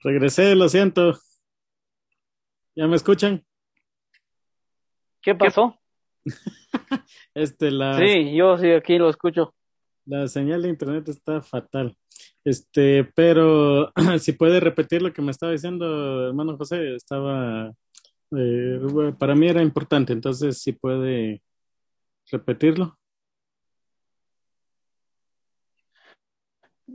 Regresé, 0.00 0.54
lo 0.54 0.68
siento. 0.68 1.18
¿Ya 2.74 2.86
me 2.86 2.96
escuchan? 2.96 3.44
¿Qué 5.20 5.34
pasó? 5.34 5.78
este, 7.34 7.70
la... 7.70 7.98
Sí, 7.98 8.34
yo 8.34 8.56
sí, 8.58 8.70
aquí 8.72 8.98
lo 8.98 9.08
escucho. 9.08 9.54
La 10.08 10.26
señal 10.26 10.62
de 10.62 10.70
internet 10.70 11.06
está 11.08 11.42
fatal. 11.42 11.94
Este, 12.42 13.04
pero 13.14 13.92
si 14.18 14.32
puede 14.32 14.58
repetir 14.58 15.02
lo 15.02 15.12
que 15.12 15.20
me 15.20 15.30
estaba 15.30 15.52
diciendo, 15.52 16.28
hermano 16.28 16.56
José, 16.56 16.94
estaba, 16.94 17.70
eh, 18.34 18.80
para 19.18 19.34
mí 19.34 19.48
era 19.48 19.60
importante, 19.60 20.14
entonces 20.14 20.62
si 20.62 20.72
puede 20.72 21.42
repetirlo. 22.30 22.96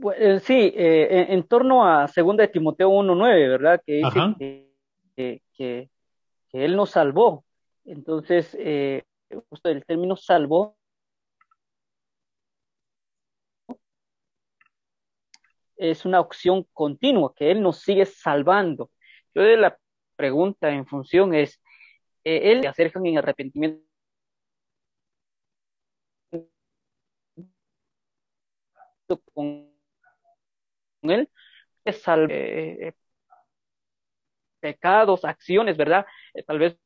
Pues, 0.00 0.42
sí, 0.42 0.72
eh, 0.74 1.06
en, 1.28 1.38
en, 1.38 1.42
torno 1.44 1.86
a 1.86 2.10
2 2.12 2.36
de 2.36 2.48
Timoteo 2.48 2.90
1.9, 2.90 3.48
¿verdad? 3.48 3.80
Que 3.86 3.92
dice 3.98 4.20
que, 4.40 4.72
que, 5.14 5.42
que, 5.56 5.90
que, 6.50 6.64
Él 6.64 6.74
nos 6.74 6.90
salvó. 6.90 7.44
Entonces, 7.84 8.56
eh, 8.58 9.04
justo 9.48 9.68
el 9.68 9.84
término 9.84 10.16
salvó 10.16 10.76
es 15.76 16.04
una 16.04 16.20
opción 16.20 16.66
continua, 16.72 17.34
que 17.34 17.50
Él 17.50 17.62
nos 17.62 17.80
sigue 17.80 18.06
salvando. 18.06 18.90
Yo 19.34 19.42
de 19.42 19.56
la 19.56 19.78
pregunta 20.16 20.70
en 20.70 20.86
función 20.86 21.34
es, 21.34 21.60
eh, 22.24 22.52
Él 22.52 22.72
se 22.74 22.90
en 22.94 23.18
arrepentimiento 23.18 23.84
con 29.34 29.70
Él, 31.02 31.28
salve, 31.92 32.88
eh, 32.88 32.94
pecados, 34.60 35.24
acciones, 35.24 35.76
¿verdad? 35.76 36.06
Eh, 36.34 36.42
tal 36.42 36.58
vez 36.58 36.76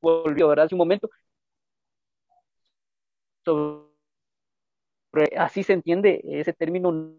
volvió, 0.00 0.48
¿verdad? 0.48 0.66
Hace 0.66 0.74
un 0.74 0.78
momento 0.78 1.08
sobre 3.44 3.87
así 5.36 5.62
se 5.62 5.72
entiende 5.72 6.20
ese 6.24 6.52
término 6.52 7.14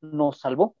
nos 0.00 0.38
salvó. 0.38 0.76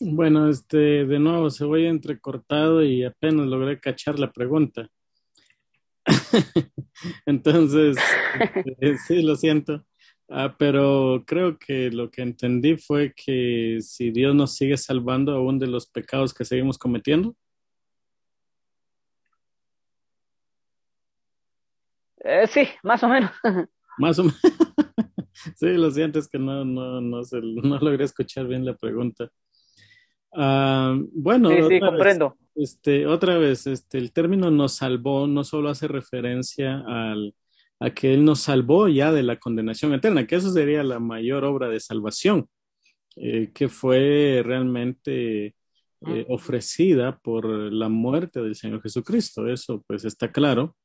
Bueno, 0.00 0.48
este, 0.48 1.04
de 1.06 1.18
nuevo 1.18 1.50
se 1.50 1.64
voy 1.64 1.86
entrecortado 1.86 2.82
y 2.84 3.04
apenas 3.04 3.46
logré 3.46 3.78
cachar 3.78 4.18
la 4.18 4.32
pregunta. 4.32 4.88
Entonces, 7.26 7.96
eh, 8.80 8.96
sí, 9.06 9.22
lo 9.22 9.36
siento. 9.36 9.84
Ah, 10.28 10.56
pero 10.58 11.22
creo 11.26 11.58
que 11.58 11.90
lo 11.90 12.10
que 12.10 12.22
entendí 12.22 12.76
fue 12.76 13.12
que 13.14 13.78
si 13.82 14.10
Dios 14.10 14.34
nos 14.34 14.56
sigue 14.56 14.76
salvando 14.76 15.32
aún 15.32 15.58
de 15.58 15.66
los 15.66 15.86
pecados 15.86 16.34
que 16.34 16.44
seguimos 16.44 16.78
cometiendo. 16.78 17.36
Eh, 22.24 22.46
sí, 22.46 22.66
más 22.82 23.02
o 23.02 23.08
menos. 23.08 23.30
Más 23.98 24.18
o 24.18 24.24
menos. 24.24 24.40
sí, 25.56 25.68
lo 25.74 25.88
siento, 25.90 26.18
es 26.18 26.26
que 26.26 26.38
no, 26.38 26.64
no, 26.64 27.00
no, 27.00 27.22
se, 27.22 27.40
no 27.40 27.78
logré 27.78 28.04
escuchar 28.04 28.48
bien 28.48 28.64
la 28.64 28.74
pregunta. 28.74 29.30
Uh, 30.32 31.06
bueno, 31.12 31.50
sí, 31.50 31.56
sí, 31.68 31.78
comprendo. 31.78 32.30
Vez, 32.30 32.72
este, 32.72 33.06
otra 33.06 33.38
vez, 33.38 33.68
este, 33.68 33.98
el 33.98 34.12
término 34.12 34.50
nos 34.50 34.74
salvó 34.74 35.28
no 35.28 35.44
solo 35.44 35.68
hace 35.68 35.86
referencia 35.86 36.82
al, 36.86 37.36
a 37.78 37.90
que 37.90 38.14
Él 38.14 38.24
nos 38.24 38.40
salvó 38.40 38.88
ya 38.88 39.12
de 39.12 39.22
la 39.22 39.38
condenación 39.38 39.94
eterna, 39.94 40.26
que 40.26 40.36
eso 40.36 40.50
sería 40.50 40.82
la 40.82 40.98
mayor 40.98 41.44
obra 41.44 41.68
de 41.68 41.78
salvación, 41.78 42.48
eh, 43.16 43.52
que 43.54 43.68
fue 43.68 44.42
realmente 44.44 45.54
eh, 46.06 46.26
ofrecida 46.28 47.18
por 47.18 47.46
la 47.46 47.88
muerte 47.88 48.40
del 48.40 48.56
Señor 48.56 48.82
Jesucristo. 48.82 49.46
Eso 49.46 49.84
pues 49.86 50.04
está 50.04 50.32
claro. 50.32 50.76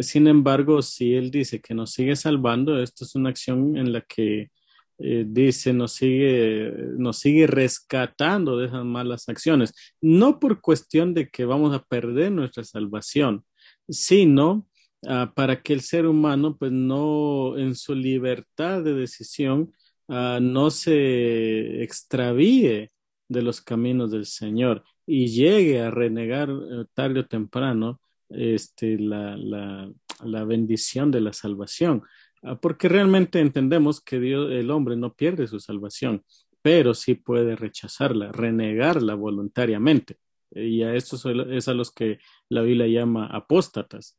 Sin 0.00 0.26
embargo, 0.28 0.82
si 0.82 1.14
Él 1.14 1.30
dice 1.30 1.60
que 1.60 1.74
nos 1.74 1.92
sigue 1.92 2.16
salvando, 2.16 2.80
esto 2.82 3.04
es 3.04 3.14
una 3.14 3.30
acción 3.30 3.76
en 3.76 3.92
la 3.92 4.02
que 4.02 4.50
eh, 4.98 5.24
dice 5.28 5.74
nos 5.74 5.92
sigue, 5.92 6.72
nos 6.96 7.18
sigue 7.18 7.46
rescatando 7.46 8.56
de 8.56 8.66
esas 8.66 8.84
malas 8.84 9.28
acciones, 9.28 9.74
no 10.00 10.40
por 10.40 10.62
cuestión 10.62 11.12
de 11.12 11.28
que 11.28 11.44
vamos 11.44 11.74
a 11.74 11.82
perder 11.82 12.32
nuestra 12.32 12.64
salvación, 12.64 13.44
sino 13.88 14.66
uh, 15.02 15.32
para 15.34 15.62
que 15.62 15.74
el 15.74 15.82
ser 15.82 16.06
humano, 16.06 16.56
pues 16.58 16.72
no 16.72 17.58
en 17.58 17.74
su 17.74 17.94
libertad 17.94 18.82
de 18.82 18.94
decisión, 18.94 19.72
uh, 20.08 20.40
no 20.40 20.70
se 20.70 21.82
extravíe 21.82 22.90
de 23.28 23.42
los 23.42 23.60
caminos 23.60 24.10
del 24.10 24.26
Señor. 24.26 24.84
y 25.08 25.28
llegue 25.28 25.80
a 25.80 25.90
renegar 25.90 26.50
eh, 26.50 26.84
tarde 26.94 27.20
o 27.20 27.26
temprano 27.26 28.00
este, 28.28 28.98
la, 28.98 29.36
la, 29.36 29.90
la 30.24 30.44
bendición 30.44 31.10
de 31.10 31.20
la 31.20 31.32
salvación. 31.32 32.02
Ah, 32.42 32.56
porque 32.60 32.88
realmente 32.88 33.40
entendemos 33.40 34.00
que 34.00 34.20
Dios, 34.20 34.50
el 34.52 34.70
hombre 34.70 34.96
no 34.96 35.14
pierde 35.14 35.46
su 35.46 35.60
salvación, 35.60 36.24
pero 36.62 36.94
sí 36.94 37.14
puede 37.14 37.56
rechazarla, 37.56 38.32
renegarla 38.32 39.14
voluntariamente. 39.14 40.18
Y 40.50 40.82
a 40.82 40.94
estos 40.94 41.26
es 41.50 41.68
a 41.68 41.74
los 41.74 41.90
que 41.92 42.18
la 42.48 42.62
Biblia 42.62 42.86
llama 42.86 43.26
apóstatas. 43.26 44.18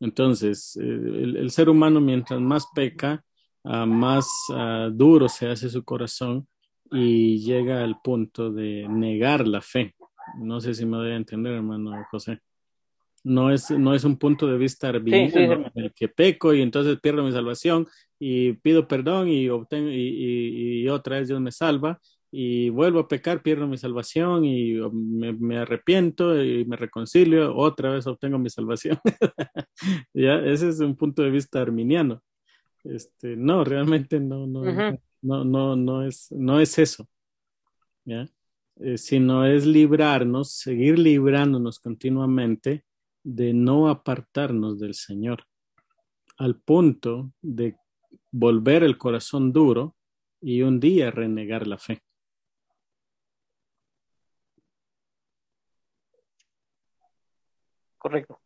Entonces, 0.00 0.76
eh, 0.76 0.82
el, 0.82 1.50
ser 1.50 1.68
humano 1.68 2.00
mientras 2.00 2.40
más 2.40 2.66
peca, 2.74 3.24
ah, 3.64 3.86
más 3.86 4.28
ah, 4.52 4.88
duro 4.92 5.28
se 5.28 5.48
hace 5.48 5.68
su 5.68 5.84
corazón 5.84 6.48
y 6.90 7.38
llega 7.38 7.84
al 7.84 8.00
punto 8.02 8.50
de 8.50 8.88
negar 8.88 9.46
la 9.46 9.60
fe. 9.60 9.94
No 10.38 10.60
sé 10.60 10.74
si 10.74 10.86
me 10.86 10.96
voy 10.96 11.10
a 11.10 11.16
entender, 11.16 11.54
hermano 11.54 11.92
José 12.10 12.40
no 13.22 13.52
es, 13.52 13.70
no 13.70 13.94
es 13.94 14.04
un 14.04 14.16
punto 14.16 14.46
de 14.46 14.58
vista 14.58 14.88
arbitrario 14.88 15.70
en 15.74 15.84
el 15.84 15.92
que 15.92 16.08
peco 16.08 16.54
y 16.54 16.62
entonces 16.62 16.98
pierdo 17.00 17.22
mi 17.22 17.32
salvación 17.32 17.86
y 18.18 18.54
pido 18.54 18.88
perdón 18.88 19.28
y, 19.28 19.48
obtengo, 19.48 19.90
y, 19.90 20.82
y, 20.82 20.88
otra 20.88 21.18
vez 21.18 21.28
Dios 21.28 21.40
me 21.40 21.52
salva 21.52 22.00
y 22.32 22.68
vuelvo 22.70 23.00
a 23.00 23.08
pecar, 23.08 23.42
pierdo 23.42 23.66
mi 23.66 23.76
salvación 23.76 24.44
y 24.44 24.74
me, 24.92 25.32
me 25.32 25.58
arrepiento 25.58 26.42
y 26.42 26.64
me 26.64 26.76
reconcilio, 26.76 27.56
otra 27.56 27.90
vez 27.90 28.06
obtengo 28.06 28.38
mi 28.38 28.50
salvación. 28.50 28.98
ya, 30.14 30.36
ese 30.36 30.68
es 30.68 30.80
un 30.80 30.96
punto 30.96 31.22
de 31.22 31.30
vista 31.30 31.60
arminiano. 31.60 32.22
Este, 32.84 33.36
no, 33.36 33.64
realmente 33.64 34.20
no, 34.20 34.46
no, 34.46 34.62
no, 35.22 35.44
no, 35.44 35.76
no, 35.76 36.06
es, 36.06 36.30
no 36.30 36.60
es 36.60 36.78
eso. 36.78 37.08
¿ya? 38.04 38.28
Eh, 38.76 38.96
sino 38.96 39.44
es 39.44 39.66
librarnos, 39.66 40.52
seguir 40.52 40.98
librándonos 40.98 41.80
continuamente 41.80 42.84
de 43.22 43.52
no 43.52 43.88
apartarnos 43.88 44.78
del 44.78 44.94
Señor, 44.94 45.44
al 46.38 46.60
punto 46.60 47.32
de 47.42 47.76
volver 48.30 48.82
el 48.82 48.98
corazón 48.98 49.52
duro 49.52 49.96
y 50.40 50.62
un 50.62 50.80
día 50.80 51.10
renegar 51.10 51.66
la 51.66 51.78
fe. 51.78 52.02
Correcto. 57.98 58.40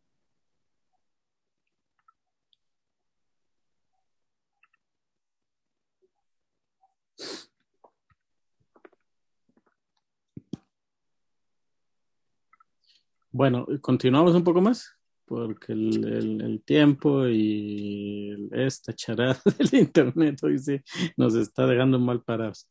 Bueno, 13.37 13.67
continuamos 13.81 14.33
un 14.33 14.45
poco 14.45 14.61
más, 14.61 14.95
porque 15.25 15.73
el, 15.73 16.63
tiempo 16.63 17.27
y 17.27 18.47
esta 18.53 18.93
charada 18.93 19.37
del 19.59 19.81
internet 19.81 20.41
hoy 20.41 20.57
sí 20.57 20.79
nos 21.17 21.35
está 21.35 21.67
dejando 21.67 21.99
mal 21.99 22.23
parados. 22.23 22.65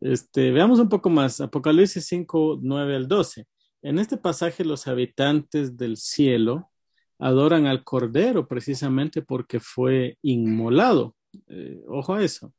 Este, 0.00 0.50
veamos 0.50 0.78
un 0.78 0.88
poco 0.88 1.10
más, 1.10 1.42
Apocalipsis 1.42 2.06
5, 2.06 2.60
9 2.62 2.96
al 2.96 3.06
12. 3.06 3.46
En 3.82 3.98
este 3.98 4.16
pasaje 4.16 4.64
los 4.64 4.88
habitantes 4.88 5.76
del 5.76 5.98
cielo 5.98 6.70
adoran 7.18 7.66
al 7.66 7.84
Cordero 7.84 8.48
precisamente 8.48 9.20
porque 9.20 9.60
fue 9.60 10.16
inmolado. 10.22 11.16
Eh, 11.48 11.82
ojo 11.86 12.14
a 12.14 12.24
eso. 12.24 12.54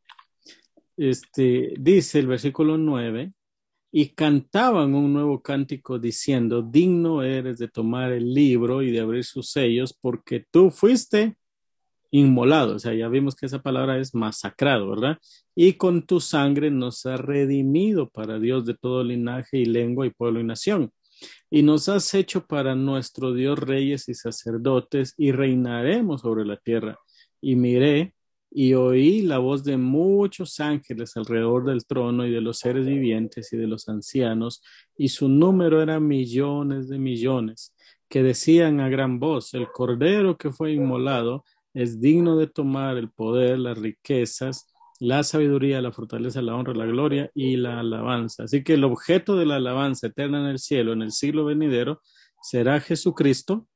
Este, 0.95 1.73
dice 1.79 2.19
el 2.19 2.27
versículo 2.27 2.77
9, 2.77 3.33
y 3.91 4.09
cantaban 4.09 4.93
un 4.93 5.13
nuevo 5.13 5.41
cántico 5.41 5.97
diciendo, 5.97 6.61
digno 6.61 7.23
eres 7.23 7.57
de 7.57 7.67
tomar 7.67 8.11
el 8.11 8.33
libro 8.33 8.81
y 8.81 8.91
de 8.91 8.99
abrir 8.99 9.23
sus 9.23 9.51
sellos 9.51 9.97
porque 9.99 10.45
tú 10.51 10.69
fuiste 10.69 11.35
inmolado, 12.11 12.75
o 12.75 12.79
sea, 12.79 12.93
ya 12.93 13.07
vimos 13.07 13.35
que 13.35 13.45
esa 13.45 13.61
palabra 13.61 13.99
es 13.99 14.15
masacrado, 14.15 14.89
¿verdad? 14.89 15.17
Y 15.55 15.73
con 15.73 16.05
tu 16.05 16.19
sangre 16.19 16.71
nos 16.71 17.05
ha 17.05 17.17
redimido 17.17 18.09
para 18.09 18.39
Dios 18.39 18.65
de 18.65 18.75
todo 18.75 19.03
linaje 19.03 19.57
y 19.59 19.65
lengua 19.65 20.07
y 20.07 20.11
pueblo 20.11 20.39
y 20.39 20.43
nación. 20.43 20.91
Y 21.49 21.63
nos 21.63 21.89
has 21.89 22.13
hecho 22.13 22.45
para 22.47 22.75
nuestro 22.75 23.33
Dios 23.33 23.59
reyes 23.59 24.07
y 24.09 24.13
sacerdotes 24.13 25.13
y 25.17 25.31
reinaremos 25.31 26.21
sobre 26.21 26.45
la 26.45 26.57
tierra. 26.57 26.97
Y 27.41 27.55
miré 27.55 28.13
y 28.51 28.73
oí 28.73 29.21
la 29.21 29.37
voz 29.37 29.63
de 29.63 29.77
muchos 29.77 30.59
ángeles 30.59 31.15
alrededor 31.15 31.65
del 31.65 31.85
trono 31.85 32.25
y 32.25 32.31
de 32.31 32.41
los 32.41 32.59
seres 32.59 32.85
vivientes 32.85 33.53
y 33.53 33.57
de 33.57 33.67
los 33.67 33.87
ancianos, 33.89 34.63
y 34.97 35.09
su 35.09 35.29
número 35.29 35.81
era 35.81 35.99
millones 35.99 36.89
de 36.89 36.97
millones, 36.97 37.75
que 38.07 38.23
decían 38.23 38.79
a 38.79 38.89
gran 38.89 39.19
voz, 39.19 39.53
el 39.53 39.67
cordero 39.67 40.37
que 40.37 40.51
fue 40.51 40.73
inmolado 40.73 41.43
es 41.73 42.01
digno 42.01 42.35
de 42.37 42.47
tomar 42.47 42.97
el 42.97 43.11
poder, 43.11 43.59
las 43.59 43.77
riquezas, 43.77 44.67
la 44.99 45.23
sabiduría, 45.23 45.81
la 45.81 45.91
fortaleza, 45.91 46.41
la 46.41 46.55
honra, 46.55 46.73
la 46.73 46.85
gloria 46.85 47.31
y 47.33 47.55
la 47.55 47.79
alabanza. 47.79 48.43
Así 48.43 48.63
que 48.63 48.73
el 48.73 48.83
objeto 48.83 49.37
de 49.37 49.45
la 49.45 49.55
alabanza 49.57 50.07
eterna 50.07 50.41
en 50.41 50.47
el 50.47 50.59
cielo, 50.59 50.91
en 50.91 51.03
el 51.03 51.11
siglo 51.11 51.45
venidero, 51.45 52.01
será 52.41 52.81
Jesucristo 52.81 53.67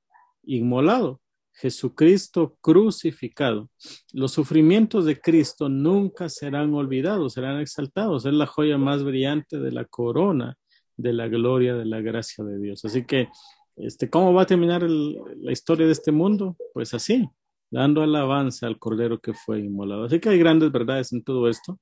inmolado 0.44 1.22
Jesucristo 1.54 2.58
crucificado. 2.62 3.70
Los 4.12 4.32
sufrimientos 4.32 5.06
de 5.06 5.20
Cristo 5.20 5.70
nunca 5.70 6.30
serán 6.30 6.74
olvidados, 6.74 7.34
serán 7.34 7.60
exaltados. 7.60 8.26
Es 8.26 8.34
la 8.34 8.48
joya 8.48 8.78
más 8.78 9.04
brillante 9.04 9.60
de 9.60 9.72
la 9.72 9.86
corona 9.86 10.58
de 10.98 11.14
la 11.14 11.28
gloria 11.28 11.76
de 11.76 11.86
la 11.86 12.02
gracia 12.02 12.44
de 12.44 12.60
Dios. 12.60 12.84
Así 12.86 13.06
que, 13.06 13.30
este, 13.76 14.10
¿cómo 14.10 14.34
va 14.34 14.44
a 14.44 14.48
terminar 14.48 14.84
la 14.84 15.52
historia 15.52 15.86
de 15.86 15.92
este 15.92 16.12
mundo? 16.12 16.56
Pues 16.74 16.94
así, 16.94 17.28
dando 17.72 18.02
alabanza 18.02 18.68
al 18.68 18.80
Cordero 18.80 19.20
que 19.20 19.34
fue 19.34 19.60
inmolado. 19.60 20.06
Así 20.06 20.20
que 20.20 20.30
hay 20.30 20.40
grandes 20.40 20.72
verdades 20.72 21.14
en 21.14 21.24
todo 21.24 21.50
esto. 21.50 21.80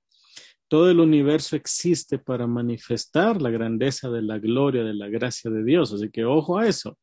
Todo 0.67 0.89
el 0.89 1.01
universo 1.01 1.57
existe 1.57 2.17
para 2.17 2.47
manifestar 2.47 3.41
la 3.41 3.49
grandeza 3.49 4.09
de 4.09 4.21
la 4.21 4.39
gloria 4.39 4.83
de 4.83 4.93
la 4.93 5.09
gracia 5.09 5.51
de 5.51 5.63
Dios. 5.65 5.91
Así 5.91 6.09
que 6.09 6.23
ojo 6.23 6.57
a 6.57 6.67
eso. 6.67 6.97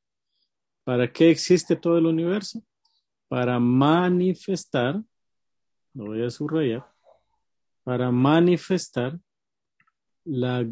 ¿Para 0.89 1.13
qué 1.13 1.29
existe 1.29 1.77
todo 1.77 1.99
el 1.99 2.07
universo? 2.07 2.63
Para 3.29 3.61
manifestar, 3.61 5.03
lo 5.93 6.07
voy 6.07 6.25
a 6.25 6.31
subrayar, 6.31 6.83
para 7.85 8.11
manifestar 8.11 9.21
la 10.25 10.67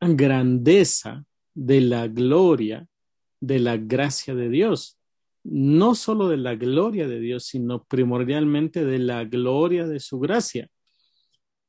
grandeza 0.00 1.24
de 1.54 1.80
la 1.80 2.08
gloria 2.08 2.88
de 3.38 3.60
la 3.60 3.76
gracia 3.76 4.34
de 4.34 4.48
Dios. 4.48 4.98
No 5.44 5.94
solo 5.94 6.26
de 6.26 6.38
la 6.38 6.56
gloria 6.56 7.06
de 7.06 7.20
Dios, 7.20 7.44
sino 7.44 7.84
primordialmente 7.84 8.84
de 8.84 8.98
la 8.98 9.22
gloria 9.22 9.86
de 9.86 10.00
su 10.00 10.18
gracia. 10.18 10.68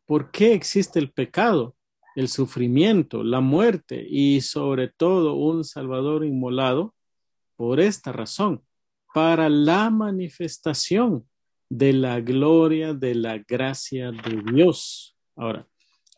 ¿Por 0.08 0.32
qué 0.32 0.54
existe 0.54 0.98
el 0.98 1.12
pecado, 1.12 1.76
el 2.16 2.28
sufrimiento, 2.28 3.24
la 3.24 3.40
muerte 3.40 4.04
y 4.10 4.42
sobre 4.42 4.88
todo 4.88 5.36
un 5.36 5.64
Salvador 5.64 6.26
inmolado? 6.26 6.93
Por 7.64 7.80
esta 7.80 8.12
razón, 8.12 8.62
para 9.14 9.48
la 9.48 9.90
manifestación 9.90 11.26
de 11.70 11.94
la 11.94 12.20
gloria 12.20 12.94
de 12.94 13.16
la 13.16 13.38
gracia 13.38 14.12
de 14.12 14.44
Dios. 14.52 15.18
Ahora, 15.38 15.66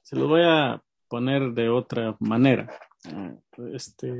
se 0.01 0.15
lo 0.15 0.27
voy 0.27 0.41
a 0.43 0.83
poner 1.07 1.53
de 1.53 1.69
otra 1.69 2.17
manera. 2.19 2.75
Este, 3.71 4.11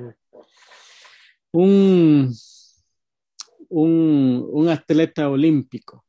un, 1.52 2.32
un, 3.70 4.48
un 4.48 4.70
atleta 4.70 5.28
olímpico, 5.28 6.06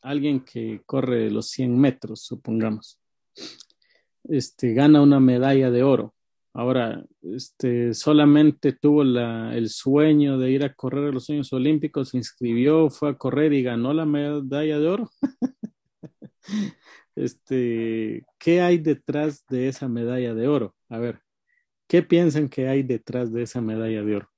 alguien 0.00 0.44
que 0.44 0.80
corre 0.86 1.28
los 1.28 1.50
100 1.50 1.76
metros, 1.76 2.20
supongamos, 2.22 3.00
este, 4.28 4.74
gana 4.74 5.02
una 5.02 5.18
medalla 5.18 5.72
de 5.72 5.82
oro 5.82 6.15
Ahora, 6.58 7.04
este, 7.20 7.92
solamente 7.92 8.72
tuvo 8.72 9.04
la, 9.04 9.54
el 9.54 9.68
sueño 9.68 10.38
de 10.38 10.50
ir 10.52 10.64
a 10.64 10.72
correr 10.72 11.04
a 11.08 11.12
los 11.12 11.26
Sueños 11.26 11.52
Olímpicos, 11.52 12.08
se 12.10 12.16
inscribió, 12.16 12.88
fue 12.88 13.10
a 13.10 13.18
correr 13.18 13.52
y 13.52 13.62
ganó 13.62 13.92
la 13.92 14.06
medalla 14.06 14.78
de 14.78 14.88
oro. 14.88 15.10
este, 17.14 18.24
¿qué 18.38 18.62
hay 18.62 18.78
detrás 18.78 19.44
de 19.48 19.68
esa 19.68 19.86
medalla 19.86 20.32
de 20.32 20.48
oro? 20.48 20.74
A 20.88 20.98
ver, 20.98 21.20
¿qué 21.88 22.02
piensan 22.02 22.48
que 22.48 22.68
hay 22.68 22.82
detrás 22.82 23.34
de 23.34 23.42
esa 23.42 23.60
medalla 23.60 24.02
de 24.02 24.16
oro? 24.16 24.30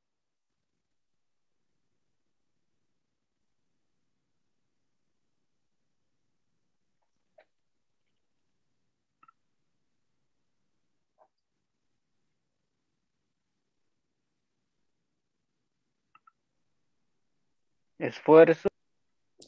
Esfuerzo. 18.08 18.68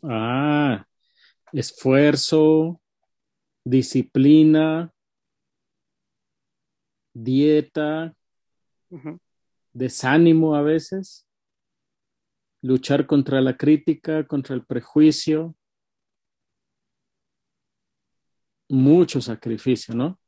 Ah, 0.02 0.84
esfuerzo, 1.50 2.78
disciplina, 3.64 4.92
dieta, 7.14 8.14
desánimo 9.72 10.54
a 10.54 10.60
veces, 10.60 11.26
luchar 12.60 13.06
contra 13.06 13.40
la 13.40 13.56
crítica, 13.56 14.26
contra 14.26 14.54
el 14.54 14.66
prejuicio, 14.66 15.56
mucho 18.68 19.22
sacrificio, 19.22 19.94
¿no? 19.94 20.20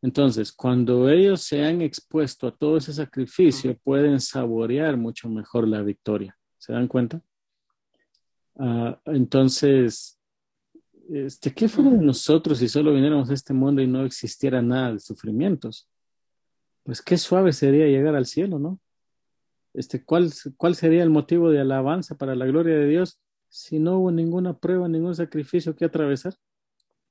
Entonces, 0.00 0.52
cuando 0.52 1.08
ellos 1.08 1.42
se 1.42 1.64
han 1.64 1.82
expuesto 1.82 2.46
a 2.46 2.56
todo 2.56 2.76
ese 2.76 2.92
sacrificio, 2.92 3.76
pueden 3.78 4.20
saborear 4.20 4.96
mucho 4.96 5.28
mejor 5.28 5.66
la 5.66 5.82
victoria. 5.82 6.38
¿Se 6.56 6.72
dan 6.72 6.86
cuenta? 6.86 7.20
Ah, 8.58 9.00
entonces, 9.06 10.18
este, 11.08 11.54
¿qué 11.54 11.68
fuera 11.68 11.90
de 11.90 11.98
nosotros 11.98 12.58
si 12.58 12.68
solo 12.68 12.92
viniéramos 12.92 13.30
a 13.30 13.34
este 13.34 13.54
mundo 13.54 13.80
y 13.80 13.86
no 13.86 14.04
existiera 14.04 14.60
nada 14.60 14.92
de 14.94 15.00
sufrimientos? 15.00 15.88
Pues 16.82 17.00
qué 17.00 17.16
suave 17.16 17.52
sería 17.52 17.86
llegar 17.86 18.16
al 18.16 18.26
cielo, 18.26 18.58
¿no? 18.58 18.80
Este, 19.74 20.04
¿cuál, 20.04 20.32
¿Cuál 20.56 20.74
sería 20.74 21.02
el 21.02 21.10
motivo 21.10 21.50
de 21.50 21.60
alabanza 21.60 22.16
para 22.16 22.34
la 22.34 22.46
gloria 22.46 22.76
de 22.76 22.88
Dios 22.88 23.20
si 23.48 23.78
no 23.78 23.98
hubo 23.98 24.10
ninguna 24.10 24.58
prueba, 24.58 24.88
ningún 24.88 25.14
sacrificio 25.14 25.76
que 25.76 25.84
atravesar? 25.84 26.34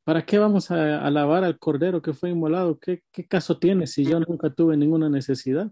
¿Para 0.03 0.25
qué 0.25 0.39
vamos 0.39 0.71
a 0.71 1.05
alabar 1.05 1.43
al 1.43 1.59
Cordero 1.59 2.01
que 2.01 2.13
fue 2.13 2.29
inmolado? 2.29 2.79
¿Qué, 2.79 3.03
¿Qué, 3.11 3.27
caso 3.27 3.57
tiene 3.59 3.87
si 3.87 4.05
yo 4.05 4.19
nunca 4.19 4.49
tuve 4.53 4.77
ninguna 4.77 5.09
necesidad? 5.09 5.71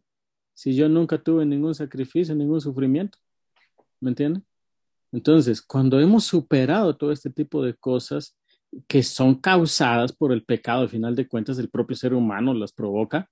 Si 0.53 0.75
yo 0.75 0.89
nunca 0.89 1.21
tuve 1.21 1.45
ningún 1.45 1.75
sacrificio, 1.75 2.35
ningún 2.35 2.61
sufrimiento. 2.61 3.17
¿Me 3.99 4.11
entienden? 4.11 4.45
Entonces, 5.15 5.61
cuando 5.61 5.97
hemos 6.01 6.25
superado 6.25 6.97
todo 6.97 7.13
este 7.13 7.29
tipo 7.29 7.63
de 7.63 7.73
cosas 7.73 8.35
que 8.85 9.01
son 9.01 9.35
causadas 9.35 10.11
por 10.11 10.33
el 10.33 10.43
pecado, 10.43 10.81
al 10.81 10.89
final 10.89 11.15
de 11.15 11.25
cuentas 11.25 11.57
el 11.57 11.69
propio 11.69 11.95
ser 11.95 12.13
humano 12.13 12.53
las 12.53 12.73
provoca, 12.73 13.29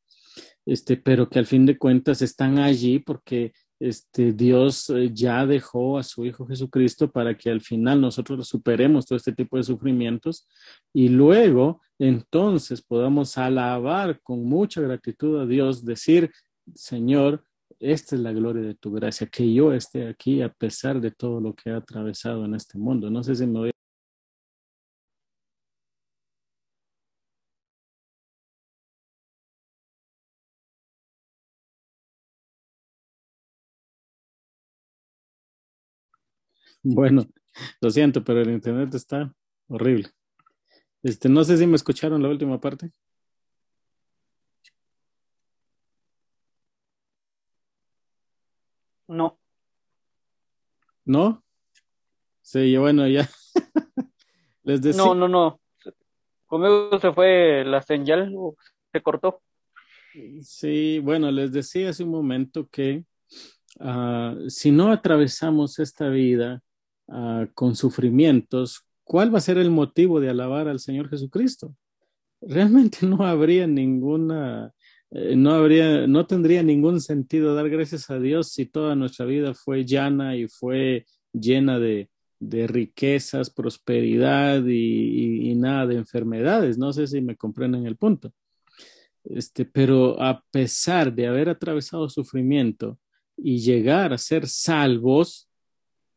este, 0.65 0.95
pero 0.95 1.27
que 1.27 1.39
al 1.39 1.45
fin 1.45 1.65
de 1.65 1.77
cuentas 1.77 2.21
están 2.21 2.57
allí 2.57 2.99
porque 2.99 3.51
este, 3.81 4.31
Dios 4.31 4.89
eh, 4.91 5.09
ya 5.13 5.45
dejó 5.45 5.97
a 5.97 6.03
su 6.03 6.25
Hijo 6.25 6.47
Jesucristo 6.47 7.11
para 7.11 7.37
que 7.37 7.49
al 7.49 7.59
final 7.59 7.99
nosotros 7.99 8.47
superemos 8.47 9.05
todo 9.05 9.17
este 9.17 9.33
tipo 9.33 9.57
de 9.57 9.63
sufrimientos 9.63 10.47
y 10.93 11.09
luego 11.09 11.81
entonces 11.99 12.81
podamos 12.81 13.37
alabar 13.37 14.21
con 14.21 14.45
mucha 14.45 14.79
gratitud 14.79 15.37
a 15.41 15.45
Dios, 15.45 15.83
decir, 15.83 16.31
Señor, 16.73 17.43
esta 17.83 18.15
es 18.15 18.21
la 18.21 18.31
gloria 18.33 18.63
de 18.63 18.75
tu 18.75 18.91
gracia, 18.91 19.27
que 19.27 19.53
yo 19.53 19.73
esté 19.73 20.07
aquí 20.07 20.41
a 20.41 20.49
pesar 20.49 21.01
de 21.01 21.11
todo 21.11 21.39
lo 21.41 21.53
que 21.55 21.69
he 21.69 21.73
atravesado 21.73 22.45
en 22.45 22.55
este 22.55 22.77
mundo. 22.77 23.09
No 23.09 23.23
sé 23.23 23.35
si 23.35 23.45
me 23.47 23.59
voy 23.59 23.71
Bueno, 36.83 37.25
lo 37.81 37.89
siento, 37.91 38.23
pero 38.23 38.41
el 38.41 38.51
internet 38.51 38.93
está 38.95 39.33
horrible. 39.67 40.09
Este, 41.03 41.29
no 41.29 41.43
sé 41.43 41.57
si 41.57 41.67
me 41.67 41.75
escucharon 41.77 42.21
la 42.23 42.29
última 42.29 42.59
parte. 42.61 42.91
No. 49.13 49.39
¿No? 51.05 51.43
Sí, 52.41 52.75
bueno, 52.77 53.07
ya. 53.07 53.29
Les 54.63 54.81
decía. 54.81 55.03
No, 55.03 55.13
no, 55.13 55.27
no. 55.27 55.59
Conmigo 56.47 56.99
se 56.99 57.11
fue 57.13 57.63
la 57.65 57.81
señal, 57.81 58.33
se 58.91 59.01
cortó. 59.01 59.41
Sí, 60.41 60.99
bueno, 60.99 61.31
les 61.31 61.51
decía 61.51 61.89
hace 61.89 62.03
un 62.03 62.11
momento 62.11 62.67
que 62.69 63.03
uh, 63.79 64.49
si 64.49 64.71
no 64.71 64.91
atravesamos 64.91 65.79
esta 65.79 66.09
vida 66.09 66.61
uh, 67.07 67.47
con 67.55 67.75
sufrimientos, 67.75 68.85
¿cuál 69.03 69.33
va 69.33 69.39
a 69.39 69.41
ser 69.41 69.57
el 69.57 69.71
motivo 69.71 70.19
de 70.19 70.29
alabar 70.29 70.67
al 70.67 70.79
Señor 70.79 71.09
Jesucristo? 71.09 71.75
Realmente 72.41 72.99
no 73.07 73.25
habría 73.25 73.65
ninguna, 73.65 74.71
eh, 75.15 75.35
no 75.35 75.51
habría, 75.51 76.07
no 76.07 76.25
tendría 76.25 76.63
ningún 76.63 76.99
sentido 76.99 77.53
dar 77.53 77.69
gracias 77.69 78.09
a 78.09 78.19
Dios 78.19 78.51
si 78.51 78.65
toda 78.65 78.95
nuestra 78.95 79.25
vida 79.25 79.53
fue 79.53 79.85
llana 79.85 80.35
y 80.35 80.47
fue 80.47 81.05
llena 81.31 81.79
de, 81.79 82.09
de 82.39 82.65
riquezas, 82.65 83.51
prosperidad 83.51 84.65
y, 84.65 85.51
y, 85.51 85.55
nada 85.55 85.85
de 85.87 85.95
enfermedades. 85.97 86.79
No 86.79 86.93
sé 86.93 87.05
si 87.05 87.21
me 87.21 87.35
comprenden 87.35 87.85
el 87.85 87.95
punto. 87.95 88.33
Este, 89.23 89.65
pero 89.65 90.19
a 90.21 90.43
pesar 90.51 91.13
de 91.13 91.27
haber 91.27 91.47
atravesado 91.47 92.09
sufrimiento 92.09 92.97
y 93.37 93.59
llegar 93.59 94.13
a 94.13 94.17
ser 94.17 94.47
salvos, 94.47 95.47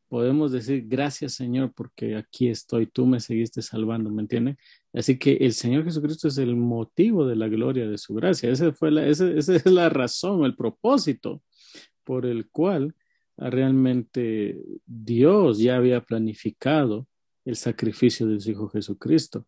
podemos 0.08 0.52
decir 0.52 0.84
gracias 0.86 1.34
Señor 1.34 1.72
porque 1.74 2.16
aquí 2.16 2.48
estoy, 2.48 2.86
tú 2.86 3.06
me 3.06 3.20
seguiste 3.20 3.62
salvando, 3.62 4.10
¿me 4.10 4.22
entiendes? 4.22 4.56
Así 4.96 5.18
que 5.18 5.34
el 5.34 5.52
Señor 5.52 5.84
Jesucristo 5.84 6.28
es 6.28 6.38
el 6.38 6.56
motivo 6.56 7.26
de 7.26 7.36
la 7.36 7.48
gloria 7.48 7.86
de 7.86 7.98
su 7.98 8.14
gracia. 8.14 8.50
Esa, 8.50 8.72
fue 8.72 8.90
la, 8.90 9.06
esa, 9.06 9.28
es 9.30 9.66
la 9.66 9.90
razón, 9.90 10.44
el 10.44 10.56
propósito 10.56 11.42
por 12.02 12.24
el 12.24 12.48
cual 12.48 12.94
realmente 13.36 14.58
Dios 14.86 15.58
ya 15.58 15.76
había 15.76 16.00
planificado 16.00 17.06
el 17.44 17.56
sacrificio 17.56 18.26
de 18.26 18.40
su 18.40 18.52
Hijo 18.52 18.68
Jesucristo. 18.70 19.46